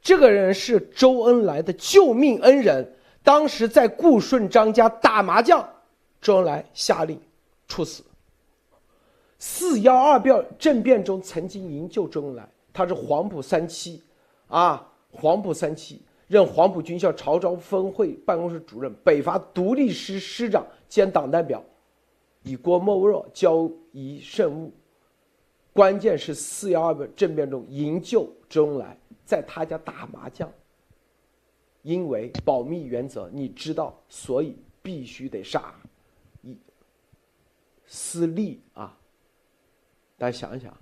[0.00, 2.94] 这个人是周恩来的救命恩人。
[3.24, 5.68] 当时在顾顺章家打麻将，
[6.20, 7.20] 周恩来下令
[7.68, 8.02] 处死。
[9.38, 14.00] 四幺二变政变中曾经营救周恩来，他是黄埔三期，
[14.46, 14.88] 啊。
[15.12, 21.62] 黄埔三期，任黄埔军校潮州分会办公室主任、北伐独立师师长兼党代表，
[22.42, 24.72] 以郭沫若交谊甚物。
[25.74, 30.50] 关键是四幺二政变中营救周恩来，在他家打麻将。
[31.82, 35.74] 因为保密原则，你知道，所以必须得杀。
[36.42, 36.56] 一
[37.86, 38.98] 私利啊！
[40.16, 40.74] 大家想一想，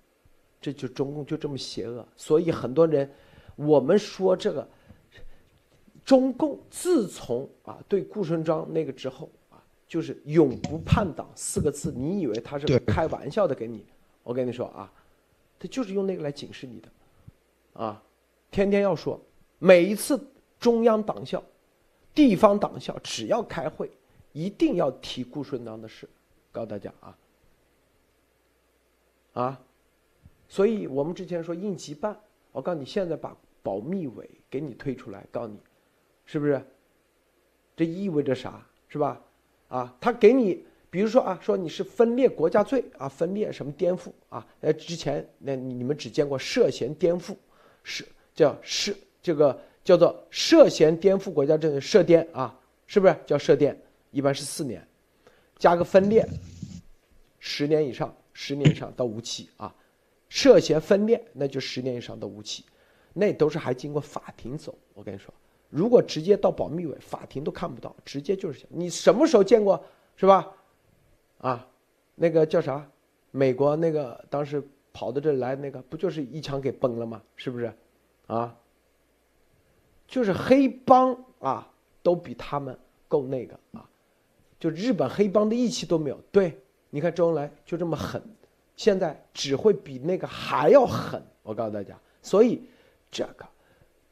[0.60, 3.10] 这就中共就这么邪恶，所以很多人。
[3.56, 4.66] 我们说这个，
[6.04, 13.54] 中共自从啊对顾顺章那个之后啊，就是永不叛党四个字，你以为他是开玩笑的？
[13.54, 13.84] 给你，
[14.22, 14.92] 我跟你说啊，
[15.58, 16.88] 他就是用那个来警示你的，
[17.74, 18.02] 啊，
[18.50, 19.20] 天天要说，
[19.58, 20.18] 每一次
[20.58, 21.42] 中央党校、
[22.14, 23.90] 地方党校只要开会，
[24.32, 26.08] 一定要提顾顺章的事，
[26.50, 27.18] 告诉大家啊，
[29.34, 29.60] 啊，
[30.48, 32.18] 所以我们之前说应急办，
[32.52, 33.36] 我告诉你，现在把。
[33.62, 35.58] 保密委给你推出来，告诉你，
[36.24, 36.64] 是不是？
[37.76, 38.66] 这意味着啥？
[38.88, 39.20] 是吧？
[39.68, 44.46] 啊，他给你比如说啊，说你是分裂国家罪啊，分裂什么颠覆啊？
[44.62, 47.36] 呃，之前那你们只见过涉嫌颠覆，
[47.82, 48.02] 是
[48.34, 53.78] 叫涉这个叫做涉嫌颠覆国家政涉颠啊，是不是叫涉颠？
[54.10, 54.82] 一般是四年，
[55.58, 56.26] 加个分裂，
[57.38, 59.74] 十年以上，十年以上到无期啊。
[60.30, 62.64] 涉嫌分裂，那就十年以上的无期，
[63.12, 64.74] 那都是还经过法庭走。
[64.94, 65.34] 我跟你说，
[65.68, 69.84] 如果直接到保密委，法庭都看不到，直接就是你什么时候见过
[70.16, 70.50] 是吧？
[71.38, 71.68] 啊，
[72.14, 72.88] 那个叫啥？
[73.32, 74.62] 美国那个当时
[74.92, 77.20] 跑到这来那个，不就是一枪给崩了吗？
[77.34, 77.72] 是不是？
[78.28, 78.56] 啊，
[80.06, 81.68] 就是黑帮啊，
[82.02, 82.78] 都比他们
[83.08, 83.88] 够那个啊，
[84.60, 86.20] 就日本黑帮的义气都没有。
[86.30, 86.56] 对，
[86.90, 88.22] 你看周恩来就这么狠。
[88.80, 92.62] 现在只会比那个还要狠，我告诉大家，所以
[93.10, 93.46] 这个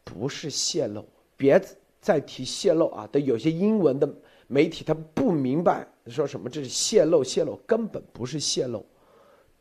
[0.05, 1.03] 不是泄露，
[1.39, 1.59] 别
[2.03, 3.09] 再提泄露啊！
[3.11, 4.07] 的有些英文的
[4.47, 8.85] 媒体他不明白说什么这是泄露，泄露根本不是泄露，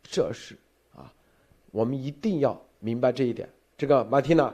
[0.04, 0.58] 这是
[0.94, 1.10] 啊，
[1.72, 3.50] 我们一定要明白这一点。
[3.78, 4.54] 这个马蒂娜，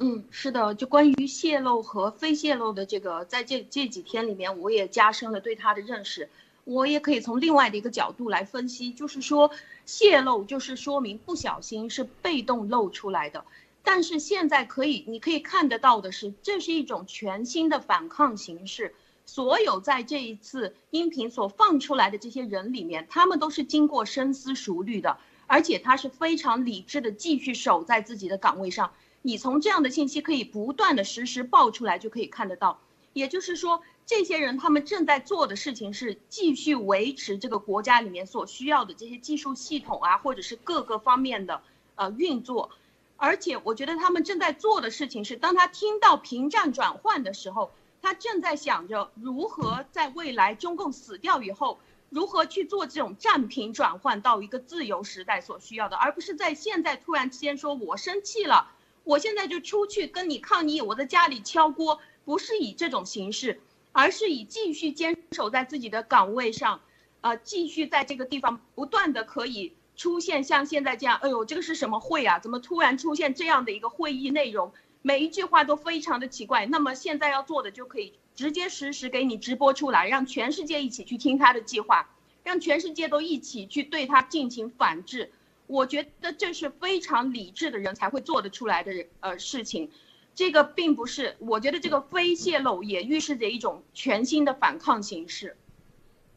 [0.00, 6.28] 嗯，是的，就关于泄露和非泄露的这个，在这这几天里面，我也加深了对他的认识。
[6.70, 9.50] 我也可以从另外的一个角度来分析，就是说
[9.86, 13.44] 泄露就是说明不小心是被动露出来的，
[13.82, 18.94] 但是现在可以你可以看得到的是，这是一种全新的反抗形式。
[19.26, 25.18] 所有在这一次音频所放出来的这些人里面，他们都是经过深思熟虑的，
[25.48, 28.92] 而且他是非常理智的，继续守在自己的岗位上。
[29.22, 32.78] 你从这样的信息可以不断的实时爆出来，就可以看得到。
[33.12, 33.82] 也就是说。
[34.10, 41.62] 这些人他们正在做的事情是继续维持这个国家里面所需要的这些技术系统啊，或者是各个方面的
[41.94, 42.70] 呃运作，
[43.16, 47.70] 而且我觉得他们正在做的事情是，当他听到屏障转换的时候，
[48.02, 51.78] 他正在想着如何在未来中共死掉以后，
[52.08, 58.72] 如何去做这种战平转换到一个自由时代所需要的，而不是在现在突然之间说我生气了，
[59.04, 63.60] 我现在就出去跟你抗议，我在家里敲锅，不是以这种形式。
[63.92, 66.80] 而是以继续坚守在自己的岗位上，
[67.20, 72.38] 呃，继续在这个地方不断的可以出现像现在这样，哎呦，这个是什么会啊？
[72.38, 74.72] 怎么突然出现这样的一个会议内容？
[75.02, 76.66] 每一句话都非常的奇怪。
[76.66, 82.10] 那么现在要做的就可以直接实时给你直播出来，让全世界一起去听他的计划，
[82.44, 85.32] 让全世界都一起去对他进行反制。
[85.66, 89.90] 我觉得这是非常理智的人才会做得出来的呃事情。
[90.34, 95.56] 这个并不是，我觉得这个非泄露也预示着一种全新的反抗形式。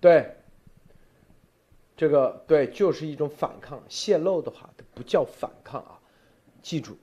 [0.02, 0.36] 对，
[1.96, 3.82] 这个对，就是一种反抗。
[3.88, 6.00] 泄露的话，不叫反抗啊，
[6.62, 6.98] 记住，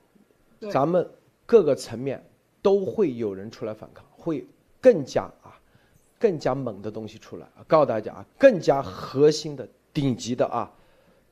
[0.71, 1.09] 咱们
[1.47, 2.23] 各个层面
[2.61, 4.47] 都会有人出来反抗，会
[4.81, 5.59] 更加啊，
[6.19, 10.71] 更加猛的东西出来啊，告诉大家啊，更加核心的、顶级的啊，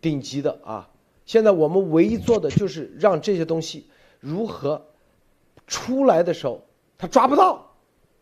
[0.01, 0.89] 顶级的啊。
[1.27, 3.87] 现在我们唯一做的就是让这些东西
[4.21, 4.87] 如何。
[5.69, 6.61] 出来的时候，
[6.97, 7.65] 他抓不到，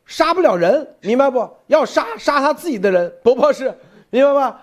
[0.04, 1.48] 杀不了人，明白不？
[1.68, 3.72] 要杀杀他自己的人，不博士，
[4.10, 4.60] 明白吧？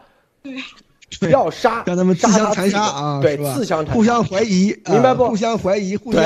[1.19, 5.27] 对，要杀让他们自相残杀啊，对，自相互相怀疑，明白不？
[5.27, 6.23] 互相怀疑，互相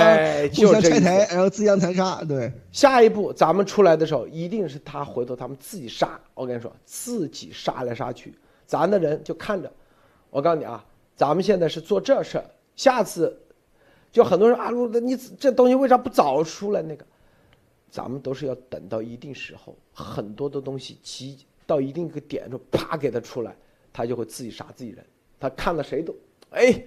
[0.55, 2.21] 互相拆台，然后自相残杀。
[2.27, 6.19] 对，下一步咱们出来的时候，一定是他回头他们自己杀。
[6.33, 8.33] 我跟你说，自己杀来杀去，
[8.65, 9.71] 咱的人就看着。
[10.29, 10.83] 我告诉你啊，
[11.15, 13.37] 咱们现在是做这事儿，下次。
[14.11, 14.71] 就很多人啊，
[15.01, 16.81] 你这东西为啥不早出来？
[16.81, 17.05] 那个，
[17.91, 23.55] 咱们都是要等到一定时候，很多的东西集到一定个点就啪给他出来，
[23.93, 25.05] 他就会自己杀自己人。
[25.39, 26.15] 他看了谁都，
[26.49, 26.81] 哎，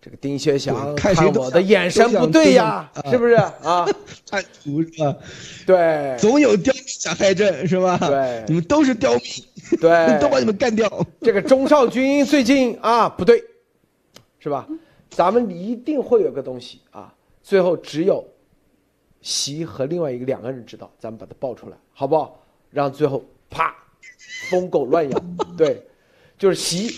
[0.00, 3.86] 这个丁薛祥看我的眼神不对呀，是不是啊？
[4.30, 5.16] 看图是吧？
[5.66, 7.96] 对，总有刁民想害朕是吧？
[7.98, 9.22] 对，你们都是刁民，
[9.80, 10.86] 对， 都把你们干掉。
[11.22, 13.42] 这个钟少军最近啊，不对，
[14.38, 14.68] 是吧？
[15.10, 18.24] 咱们一定会有个东西啊，最后只有
[19.20, 22.40] 习和另外一个两个人知道，咱们把它爆出来，好不好？
[22.70, 23.74] 让最后啪，
[24.50, 25.22] 疯狗乱咬，
[25.56, 25.82] 对，
[26.36, 26.94] 就是习，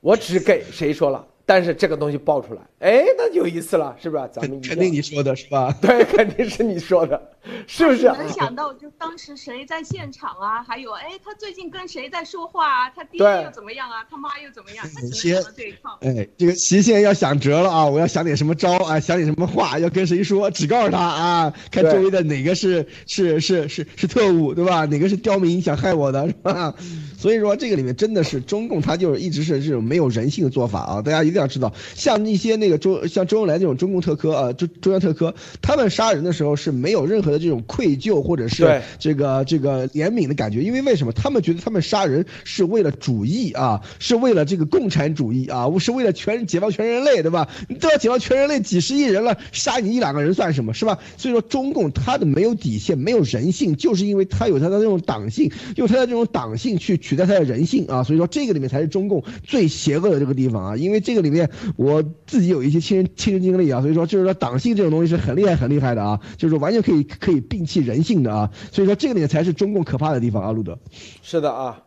[0.00, 1.26] 我只给谁说了。
[1.48, 4.28] 但是这个东西爆出来，哎，那有意思了，是不是？
[4.32, 5.72] 咱们肯定你说的是吧？
[5.80, 7.30] 对，肯定是你说的，
[7.66, 8.02] 是不是？
[8.06, 10.62] 能想到就当时谁在现场啊？
[10.62, 12.90] 还有，哎，他最近跟谁在说话啊？
[12.90, 14.04] 他爹又怎么样啊？
[14.10, 14.84] 他妈又怎么样？
[14.92, 15.96] 他只能这一套。
[16.00, 17.86] 哎，这个习现在要想辙了啊！
[17.86, 18.98] 我要想点什么招啊？
[18.98, 19.78] 想点什么话？
[19.78, 20.50] 要跟谁说？
[20.50, 24.84] 只告诉他啊，看周围的哪个是是是是是特务，对吧？
[24.86, 26.74] 哪个是刁民想害我的，是吧？
[27.16, 31.02] 所以说这个里面真的是中共，他就是一直是这种没有人性的做法啊！
[31.02, 31.36] 大家一。
[31.36, 41.12] 定要知道，像一些那个周像周恩来这种中共特科啊，中中央特科，他们杀人的时候是没有任何的这种愧疚或者是这个这个怜悯的感觉，因为为什么？
[41.12, 47.48] 他们觉得他们杀人是为了主义啊，是为了这个共产主义啊，是为了全解放全人类，对吧？
[47.68, 50.98] 你都要解放全人类几十亿人了，杀你一两个人算什么，是吧？
[51.16, 70.78] 所以说中共他的没有底线，没有人性，就是因为他有他的这种党性，用他的这种党性去取代他的人性啊，所以说这个里面才是中共最邪恶的这个地方啊，因为这个里面我自己有一些亲身亲身经历啊，所以说就是说党性这种东西是很厉害很厉害的啊，就是完全可以可以摒弃人性的啊，所以说这个点才是中共可怕的地方啊，路德。
[71.22, 71.82] 是的啊，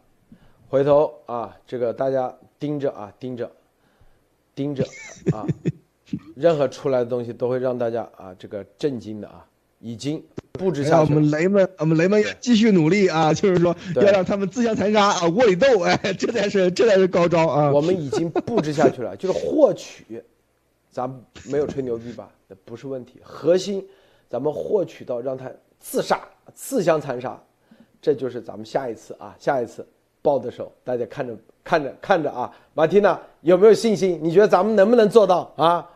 [0.68, 3.50] 回头啊，这个大家盯着啊，盯着，
[4.54, 4.84] 盯着
[5.32, 5.48] 啊，
[6.36, 9.46] 任何出来的东西都会让大家啊这个震惊的啊，
[9.80, 10.22] 已经
[10.52, 11.14] 布置下去。
[11.14, 17.72] 我们雷们，我们雷们要继续努力啊，就是说要让他们自相残杀啊，窝里斗，哎，这才是这才是高招啊。
[17.72, 20.22] 我们已经布置下去了，就是获取，
[20.92, 21.10] 咱
[21.46, 22.30] 没有吹牛逼吧？
[22.50, 23.86] 那不是问题，核心，
[24.30, 26.22] 咱们获取到让他自杀、
[26.54, 27.42] 自相残杀。
[28.02, 29.86] 这就是咱们下一次啊，下一次
[30.22, 34.20] 报的时候，大家看着看着看着啊，马蒂娜有没有信心？
[34.22, 35.90] 你觉得咱们能不能做到啊？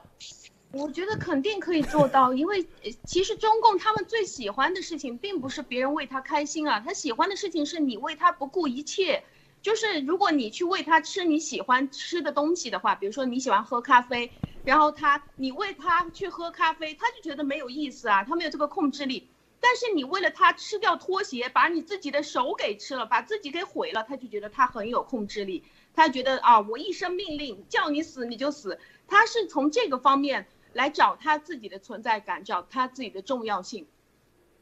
[0.71, 2.65] 我觉得肯定可以做到，因为
[3.05, 9.23] 其实中共他们最喜欢的事情，并不是别人为他开心啊，他喜欢的事情是你为他不顾一切。
[9.61, 14.29] 就是如果你去喂他吃你喜欢吃的东西的话，比如说你喜欢喝咖啡，
[14.63, 19.27] 然后他你喂他去喝咖啡，他就觉得没有意思啊，他没有这个控制力。
[19.59, 25.63] 但是你为了他吃掉拖鞋，把你自己的手给吃了，把自己给毁了，他就觉得他很有控制力，
[25.93, 28.77] 他觉得啊，我一声命令叫你死你就死，
[29.07, 33.87] 他是从这个方面来找他自己的存在感，找他自己的重要性。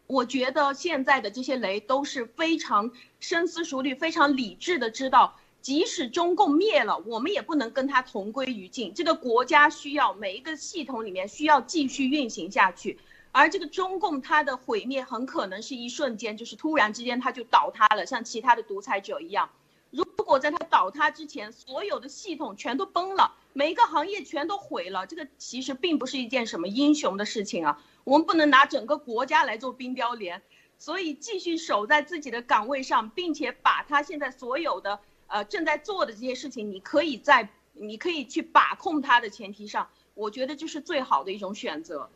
[0.05, 12.97] 我觉得现在的这些雷都是非常深思熟虑、非常理智的，知道即使中共灭了，我们也不能跟他同归于尽，这个国家需要每一个系统里面需要继续运行下去。
[13.31, 19.49] 而这个中共它的毁灭很可能是一瞬间，就是突然之间它就倒塌了，像其他的独裁者一样。
[19.89, 27.81] 如果在它倒塌之前，所有的系统全都崩了，每一个行业全都毁了，这个其实并不是一件什么英雄的事情啊。
[28.03, 30.41] 我们不能拿整个国家来做冰雕连，
[30.77, 34.99] 所以继续守在自己的岗位上，并且把他现在所有的
[35.31, 42.07] 呃正在做的这些事情，你可以在你可以去把控它的前提上，我觉得就是最好的一种选择。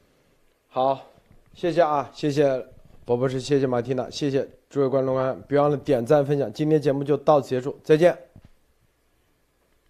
[0.68, 1.02] 好，
[1.54, 2.64] 谢谢啊，谢谢
[3.06, 8.35] 博博士，谢谢马蒂娜，谢谢诸位观众观看，别忘了点赞分享，今天节目就到此结束，再见。